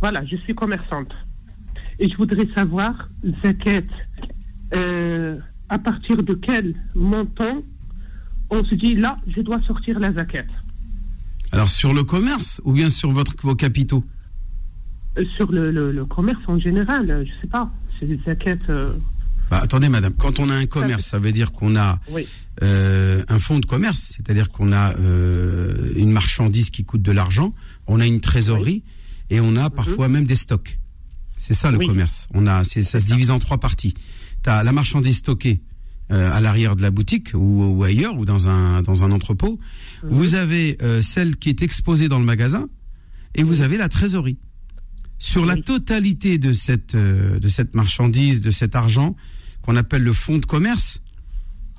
[0.00, 1.12] Voilà, je suis commerçante.
[1.98, 3.08] Et je voudrais savoir,
[3.44, 3.82] zakat,
[4.74, 7.62] euh, à partir de quel montant
[8.50, 10.44] on se dit là, je dois sortir la zakat
[11.52, 14.04] Alors, sur le commerce ou bien sur votre, vos capitaux
[15.18, 17.70] Euh, Sur le, le- le commerce en général, euh, je sais pas.
[17.98, 18.54] C'est des zakat.
[18.68, 18.92] euh,
[19.50, 22.26] Bah, attendez, madame, quand on a un commerce, ça veut dire qu'on a oui.
[22.62, 27.52] euh, un fonds de commerce, c'est-à-dire qu'on a euh, une marchandise qui coûte de l'argent,
[27.88, 28.84] on a une trésorerie
[29.30, 30.78] et on a parfois même des stocks.
[31.36, 31.80] C'est ça le Mhm.
[31.80, 31.86] Oui.
[31.88, 32.28] commerce.
[32.32, 33.94] On a, ça se divise en trois parties.
[34.44, 35.60] Tu as la marchandise stockée
[36.12, 39.58] euh, à l'arrière de la boutique ou, ou ailleurs ou dans un dans un entrepôt.
[40.02, 40.10] Mhm.
[40.10, 42.68] Vous avez euh, celle qui est exposée dans le magasin
[43.34, 44.38] et vous avez la trésorerie.
[45.18, 49.14] Sur la totalité de cette euh, de cette marchandise, de cet argent
[49.62, 51.00] qu'on appelle le fonds de commerce,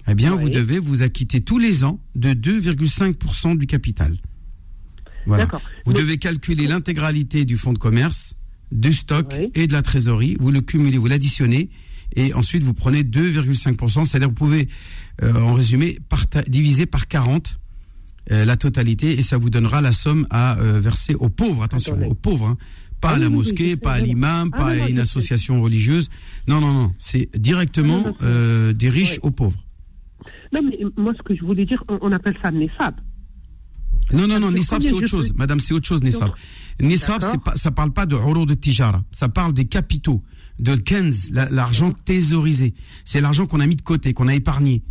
[0.07, 0.43] eh bien, Oui.
[0.43, 4.17] vous devez vous acquitter tous les ans de 2,5% du capital.
[5.25, 5.45] Voilà.
[5.85, 8.35] Vous Mais- devez calculer l'intégralité du fonds de commerce,
[8.71, 9.51] du stock Oui.
[9.55, 10.37] et de la trésorerie.
[10.39, 11.69] Vous le cumulez, vous l'additionnez
[12.15, 14.06] et ensuite vous prenez 2,5%.
[14.06, 14.67] C'est-à-dire vous pouvez,
[15.24, 17.58] euh, en résumé, parta- diviser par 40
[18.32, 21.63] euh, la totalité et ça vous donnera la somme à euh, verser aux pauvres.
[21.63, 22.10] Attention, Attendez.
[22.10, 22.47] aux pauvres.
[22.47, 22.58] hein.
[23.02, 24.89] Pas Ah à la oui, mosquée, sais, pas à l'imam, Ah pas non, non, à
[24.89, 25.02] une sais.
[25.02, 26.10] association religieuse.
[26.47, 26.93] Non, non, non.
[27.00, 29.19] C'est directement Ah non, des riches Ouais.
[29.24, 29.63] aux pauvres.
[30.54, 32.93] Non, mais moi, ce que je voulais dire, on, on appelle ça nefab.
[34.13, 35.34] Non, non, non, Nissab, c'est autre chose.
[35.36, 36.32] Madame, c'est autre chose, Nissab.
[36.82, 39.04] Nissab, c'est pas, ça parle pas de euro de tijara.
[39.12, 40.21] Ça parle des capitaux,
[40.62, 42.74] de kenz, la- l'argent thésaurisé.
[43.04, 44.84] C'est l'argent qu'on a mis de côté, qu'on a épargné.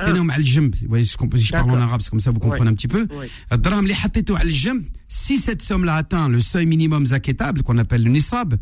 [0.00, 1.84] Peut- si je parle en Ah.
[1.84, 3.06] Arabe, c'est comme ça, vous comprenez un petit peu.
[5.08, 8.56] Si cette somme-là atteint le seuil minimum zaketable, qu'on appelle le Nissab,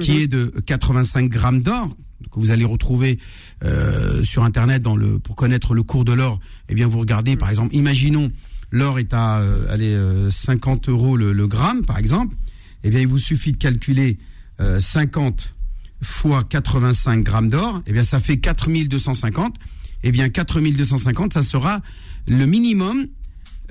[0.00, 0.18] qui Mhm.
[0.18, 1.96] est de 85 grammes d'or,
[2.30, 3.18] que vous allez retrouver
[3.64, 7.36] euh, sur Internet dans le, pour connaître le cours de l'or, eh bien, vous regardez,
[7.36, 8.32] par exemple, imaginons,
[8.70, 12.34] l'or est à euh, allez, euh, 50 euros le, le gramme, par exemple,
[12.82, 14.18] eh bien, il vous suffit de calculer
[14.62, 15.54] euh, 50
[16.02, 19.56] fois 85 grammes d'or, eh bien, ça fait 4250.
[20.04, 21.80] Eh bien, 4250, ça sera
[22.26, 23.06] le minimum,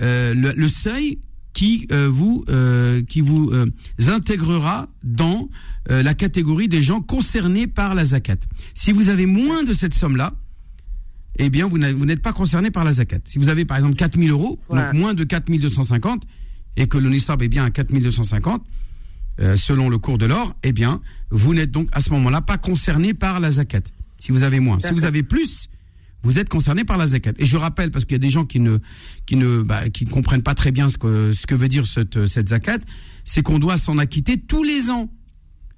[0.02, 1.20] euh, le, le seuil
[1.54, 3.66] qui euh, vous euh, qui vous euh,
[4.08, 5.50] intégrera dans
[5.90, 8.38] euh, la catégorie des gens concernés par la zakat.
[8.74, 10.32] Si vous avez moins de cette somme-là,
[11.38, 13.20] eh bien vous n'êtes pas concerné par la zakat.
[13.26, 16.24] Si vous avez par exemple 4000 euros, donc moins de 4250,
[16.78, 18.64] et que le nisab est bien à 4250,
[19.40, 22.58] euh, selon le cours de l'or, eh bien vous n'êtes donc à ce moment-là pas
[22.58, 23.82] concerné par la zakat.
[24.20, 25.70] Si vous avez moins, si vous avez plus,
[26.24, 27.34] vous êtes concerné par la zakat.
[27.38, 28.78] Et je rappelle, parce qu'il y a des gens qui ne,
[29.26, 31.88] qui ne, bah, qui ne comprennent pas très bien ce que, ce que veut dire
[31.88, 32.80] cette, cette zakat,
[33.24, 35.12] c'est qu'on doit s'en acquitter tous les ans.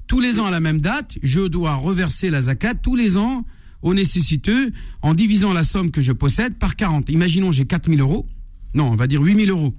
[0.07, 3.45] Tous les ans à la même date, je dois reverser la zakat tous les ans
[3.81, 7.09] aux nécessiteux en divisant la somme que je possède par 40.
[7.09, 8.27] Imaginons, j'ai 4000 euros.
[8.73, 9.73] Non, on va dire 8000 euros.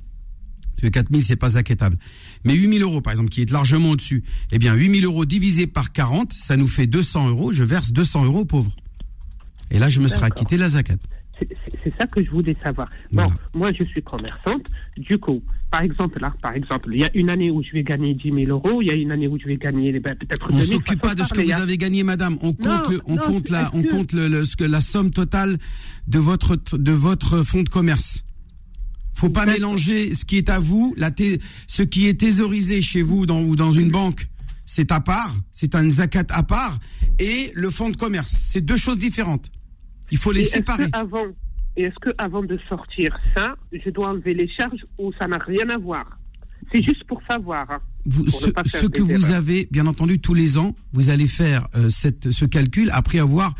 [0.77, 1.99] Parce que 4000, c'est pas zakatable.
[2.45, 4.23] Mais 8000 euros, par exemple, qui est largement au-dessus.
[4.53, 7.53] Eh bien, 8000 euros divisé par 40, ça nous fait 200 euros.
[7.53, 8.75] Je verse 200 euros aux pauvres.
[9.71, 10.97] Et là, je me serai acquitté la zakat.
[11.39, 11.49] C'est-
[11.99, 12.89] ça que je voulais savoir.
[13.13, 14.67] Bon, moi je suis commerçante.
[14.97, 17.83] Du coup, par exemple, là, par exemple, il y a une année où je vais
[17.83, 20.47] gagner 10 000 euros, il y a une année où je vais gagner ben, peut-être
[20.51, 20.73] On 2 000.
[20.79, 22.37] s'occupe pas de ce que vous avez gagné, madame.
[22.41, 24.81] On compte, Non, le, on non, compte la, on compte le, le- ce que la
[24.81, 25.59] somme totale
[26.09, 28.25] de votre, de votre fonds de commerce.
[29.15, 29.61] Faut pas D'accord.
[29.61, 31.11] mélanger ce qui est à vous, la
[31.69, 34.27] ce qui est thésaurisé chez vous dans, ou dans une banque,
[34.67, 36.79] c'est à part, c'est un zakat à part,
[37.19, 39.51] et le fonds de commerce, c'est deux choses différentes.
[40.11, 40.87] Il faut les Et séparer.
[40.93, 41.27] avant,
[41.77, 45.39] et est-ce que avant de sortir ça, je dois enlever les charges ou ça n'a
[45.39, 46.19] rien à voir?
[46.73, 47.71] C'est juste pour savoir.
[47.71, 47.79] hein.
[48.07, 51.89] Vous- pour ce, que vous avez, bien entendu, tous les ans, vous allez faire euh,
[51.89, 53.55] cette, ce calcul après avoir,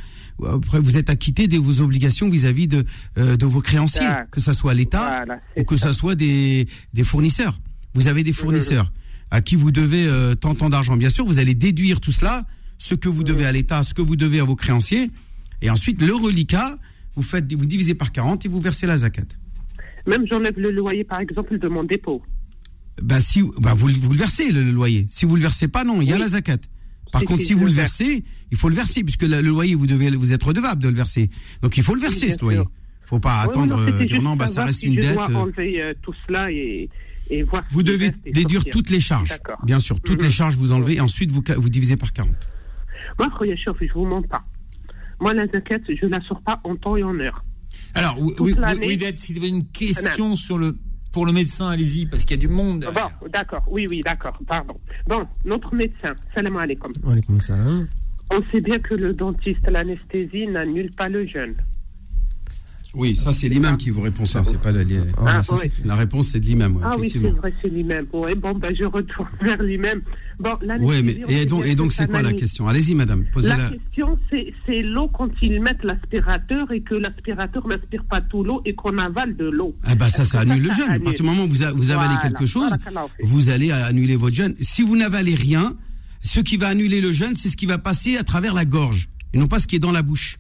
[0.49, 2.85] après vous êtes acquitté de vos obligations vis-à-vis de,
[3.19, 7.05] euh, de vos créanciers, que ce soit l'État Voilà, ou que ce soit des, des
[7.05, 7.59] fournisseurs.
[7.95, 8.91] Vous avez des fournisseurs
[9.31, 10.97] à qui vous devez euh, tant tant d'argent.
[10.97, 12.45] Bien sûr, vous allez déduire tout cela,
[12.79, 15.11] ce que vous devez à l'État, ce que vous devez à vos créanciers,
[15.63, 16.77] et ensuite le reliquat,
[17.17, 19.23] vous faites, vous divisez par 40 et vous versez la zakat.
[20.07, 22.23] Même j'enlève le loyer, par exemple, de mon dépôt.
[23.03, 25.07] Bah si, bah vous, vous le versez le, le loyer.
[25.09, 26.21] Si vous le versez pas, non, il y a Oui.
[26.21, 26.59] la zakat.
[27.15, 27.99] Par contre, si, vous le le verse.
[27.99, 30.95] versez, il faut le verser puisque le, loyer vous devez vous êtes redevable de le
[30.95, 31.31] verser.
[31.63, 32.59] Donc il faut le Oui, verser ce loyer.
[32.59, 32.71] sûr.
[33.07, 35.15] Faut pas attendre non, euh, dire juste non bah ça reste si une je dette.
[35.15, 36.89] dois euh, enlever euh, tout cela et,
[37.31, 37.63] et voir.
[37.71, 38.73] Vous devez déduire sortir.
[38.73, 39.31] toutes les charges.
[39.65, 40.27] Bien sûr, toutes Mhm.
[40.27, 42.31] les charges vous enlevez et ensuite vous vous divisez par 40.
[43.19, 44.45] Moi, je vous mens pas.
[45.21, 47.45] Moi, la zakat, je la sors pas en temps et en heure.
[47.95, 50.77] Alors, oui, oui, oui, vous avez une question sur le,
[51.15, 52.81] pour le médecin, allez-y, parce qu'il y a du monde.
[52.81, 53.09] derrière.
[53.21, 54.75] Bon, d'accord, oui, oui, d'accord, pardon.
[55.07, 56.93] Bon, notre médecin, salam alaikum.
[57.41, 57.83] Salam.
[58.33, 61.55] On sait bien que le dentiste, l'anesthésie n'annule pas le jeûne.
[62.95, 65.55] Oui, ça c'est l'imam qui vous répond ça, c'est pas les- Ah, Ah,
[65.85, 68.07] la réponse c'est de l'imam, ouais, Ah oui, c'est vrai, c'est lui-même.
[68.13, 70.03] Oui, bon, ben, je retourne vers lui-même.
[70.41, 72.67] Bon, l'anesthésie, mais et donc et donc c'est quoi la question?
[72.69, 77.67] Allez-y madame, posez La la question, c'est l'eau quand ils mettent l'aspirateur et que l'aspirateur
[77.69, 79.75] n'aspire pas tout l'eau et qu'on avale de l'eau.
[79.85, 80.91] Ah bah ça, ça annule le jeûne.
[80.91, 82.23] À partir du moment où vous, a- vous avalez Voilà.
[82.31, 82.73] quelque chose,
[83.23, 84.55] vous allez annuler votre jeûne.
[84.61, 85.75] Si vous n'avalez rien,
[86.23, 89.09] ce qui va annuler le jeûne, c'est ce qui va passer à travers la gorge
[89.33, 90.39] et non pas ce qui est dans la bouche.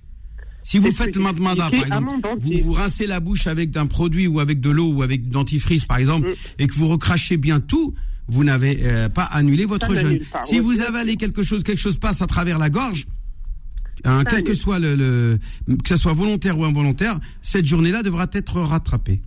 [0.62, 3.84] Si vous faites le j'ai matmada, par exemple, vous, vous rincez la bouche avec un
[3.86, 6.34] produit ou avec de l'eau ou avec du dentifrice, par exemple, Mm.
[6.62, 7.94] et que vous recrachez bien tout,
[8.27, 10.03] vous n'avez euh, pas annulé votre Ça jeûne.
[10.03, 12.69] n'annule pas, Si ouais, vous bien avalez quelque chose, quelque chose passe à travers la
[12.69, 13.07] gorge,
[14.05, 14.55] hein, Ça quel que annule.
[14.55, 15.39] soit le, le-
[15.83, 19.21] que ce soit volontaire ou involontaire, cette journée-là devra être rattrapée.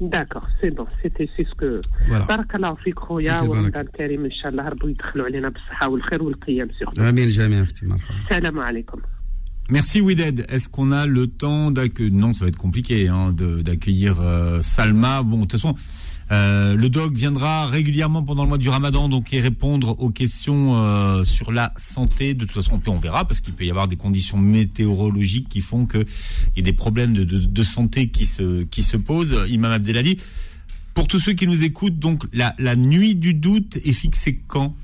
[0.00, 2.24] D'accord, c'est bon, c'était c'est ce que Voilà.
[2.26, 3.60] بارك الله فيك خويا فيك البركة.
[3.60, 6.98] ورمضان كريم ان شاء الله ربي يدخلوا علينا بالصحه والخير والقيام surtout.
[7.00, 8.14] Amin, jamais, merci, marhaba.
[8.30, 8.98] السلام عليكم
[9.70, 10.44] Merci Wided.
[10.50, 14.60] Est-ce qu'on a le temps d'accueillir Non, ça va être compliqué hein, de- d'accueillir euh,
[14.62, 15.22] Salma.
[15.22, 15.74] Bon, de toute façon,
[16.31, 20.75] euh, le doc viendra régulièrement pendant le mois du Ramadan, donc et répondre aux questions
[20.75, 22.33] euh, sur la santé.
[22.33, 25.85] De toute façon, on verra parce qu'il peut y avoir des conditions météorologiques qui font
[25.85, 26.05] que
[26.55, 29.35] il y a des problèmes de, santé qui se qui se posent.
[29.49, 30.19] Imam Abdelali.
[30.93, 34.75] Pour tous ceux qui nous écoutent, donc la nuit du doute est fixée quand?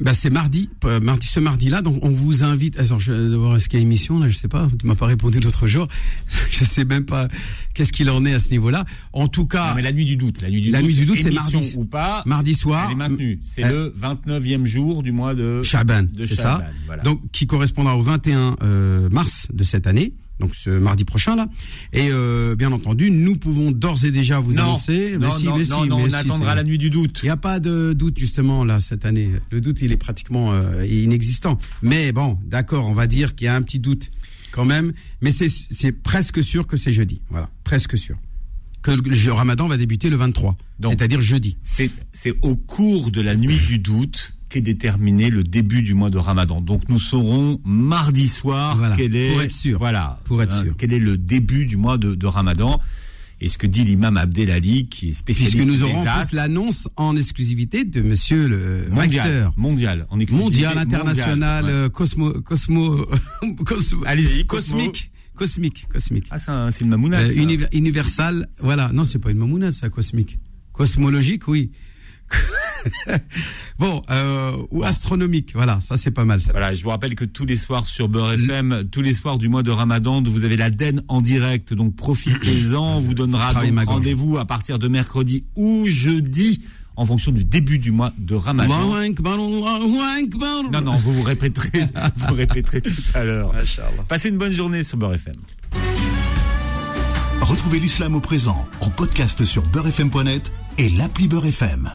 [0.00, 1.82] Bah, c'est mardi, euh, mardi, ce mardi-là.
[1.82, 2.78] Donc, on vous invite.
[2.80, 4.28] Attends, je vais voir est-ce qu'il y a émission là.
[4.28, 4.66] Je sais pas.
[4.78, 5.86] Tu m'as pas répondu l'autre jour.
[6.50, 7.28] je sais même pas
[7.74, 8.84] qu'est-ce qu'il en est à ce niveau-là.
[9.12, 10.96] En tout cas, Non, mais la nuit du doute, la nuit du La doute, nuit
[10.96, 11.74] du doute, c'est mardi.
[11.76, 13.40] ou pas, mardi soir, elle est maintenue.
[13.44, 16.62] C'est Euh, le 29e jour du mois de Chaban, de c'est ça.
[16.86, 17.02] voilà.
[17.02, 20.14] Donc, qui correspondra au 21 euh, mars de cette année.
[20.40, 21.46] Donc, ce mardi prochain là.
[21.92, 25.16] Et euh, bien entendu, nous pouvons d'ores et déjà vous non, annoncer.
[25.18, 26.90] mais non, si, non, mais non, si, non, mais on si, attendra la nuit du
[26.90, 27.20] doute.
[27.22, 29.30] Il n'y a pas de doute justement là cette année.
[29.50, 31.58] Le doute il est pratiquement euh, inexistant.
[31.82, 34.10] Mais bon, d'accord, on va dire qu'il y a un petit doute
[34.50, 34.92] quand même.
[35.20, 37.20] Mais c'est presque sûr que c'est jeudi.
[37.30, 38.16] Voilà, presque sûr
[38.82, 40.92] que le, Ramadan va débuter le 23, Donc.
[40.92, 41.58] c'est-à-dire jeudi.
[41.64, 41.90] C'est
[42.42, 46.60] au cours de la nuit du doute qu'est déterminé le début du mois de Ramadan.
[46.60, 49.78] Donc nous saurons mardi soir Voilà, quel est pour être sûr.
[49.78, 50.74] voilà Pour être hein, sûr.
[50.76, 52.80] quel est le début du mois de, de Ramadan.
[53.40, 57.84] et ce que dit l'imam Abdelali, qui est spécialiste Puisque nous aurons l'annonce en exclusivité
[57.84, 59.54] de monsieur le mondial, recteur.
[59.56, 61.70] mondial, en exclusivité Mondial, international, mondial, ouais.
[61.70, 63.06] euh, cosmo, cosmo,
[63.64, 66.26] cosmo- Allez-y, cosmique, cosmique, cosmique.
[66.30, 67.30] Ah, c'est un- c'est une mamounade.
[67.30, 68.90] Euh, univer- universal, voilà.
[68.92, 70.38] Non, c'est pas une mamounade, ça, cosmique.
[70.72, 71.70] Cosmologique, oui.
[73.78, 76.40] Bon, euh, ou astronomique, voilà, ça c'est pas mal.
[76.40, 76.52] Ça.
[76.52, 79.48] Voilà, je vous rappelle que tous les soirs sur Beurre FM, tous les soirs du
[79.48, 82.96] mois de Ramadan, vous avez l'Aden en direct, donc profitez-en.
[82.96, 83.52] On vous donnera
[83.86, 86.62] rendez-vous à partir de mercredi ou jeudi,
[86.96, 88.78] en fonction du début du mois de Ramadan.
[90.70, 91.86] Non, non, vous vous répéterez,
[92.28, 93.52] vous répéterez tout à l'heure.
[94.08, 95.34] Passez une bonne journée sur Beurre FM.
[97.40, 101.88] Retrouvez l'islam au présent en podcast sur beurrefm.net et l'appli Beurre FM.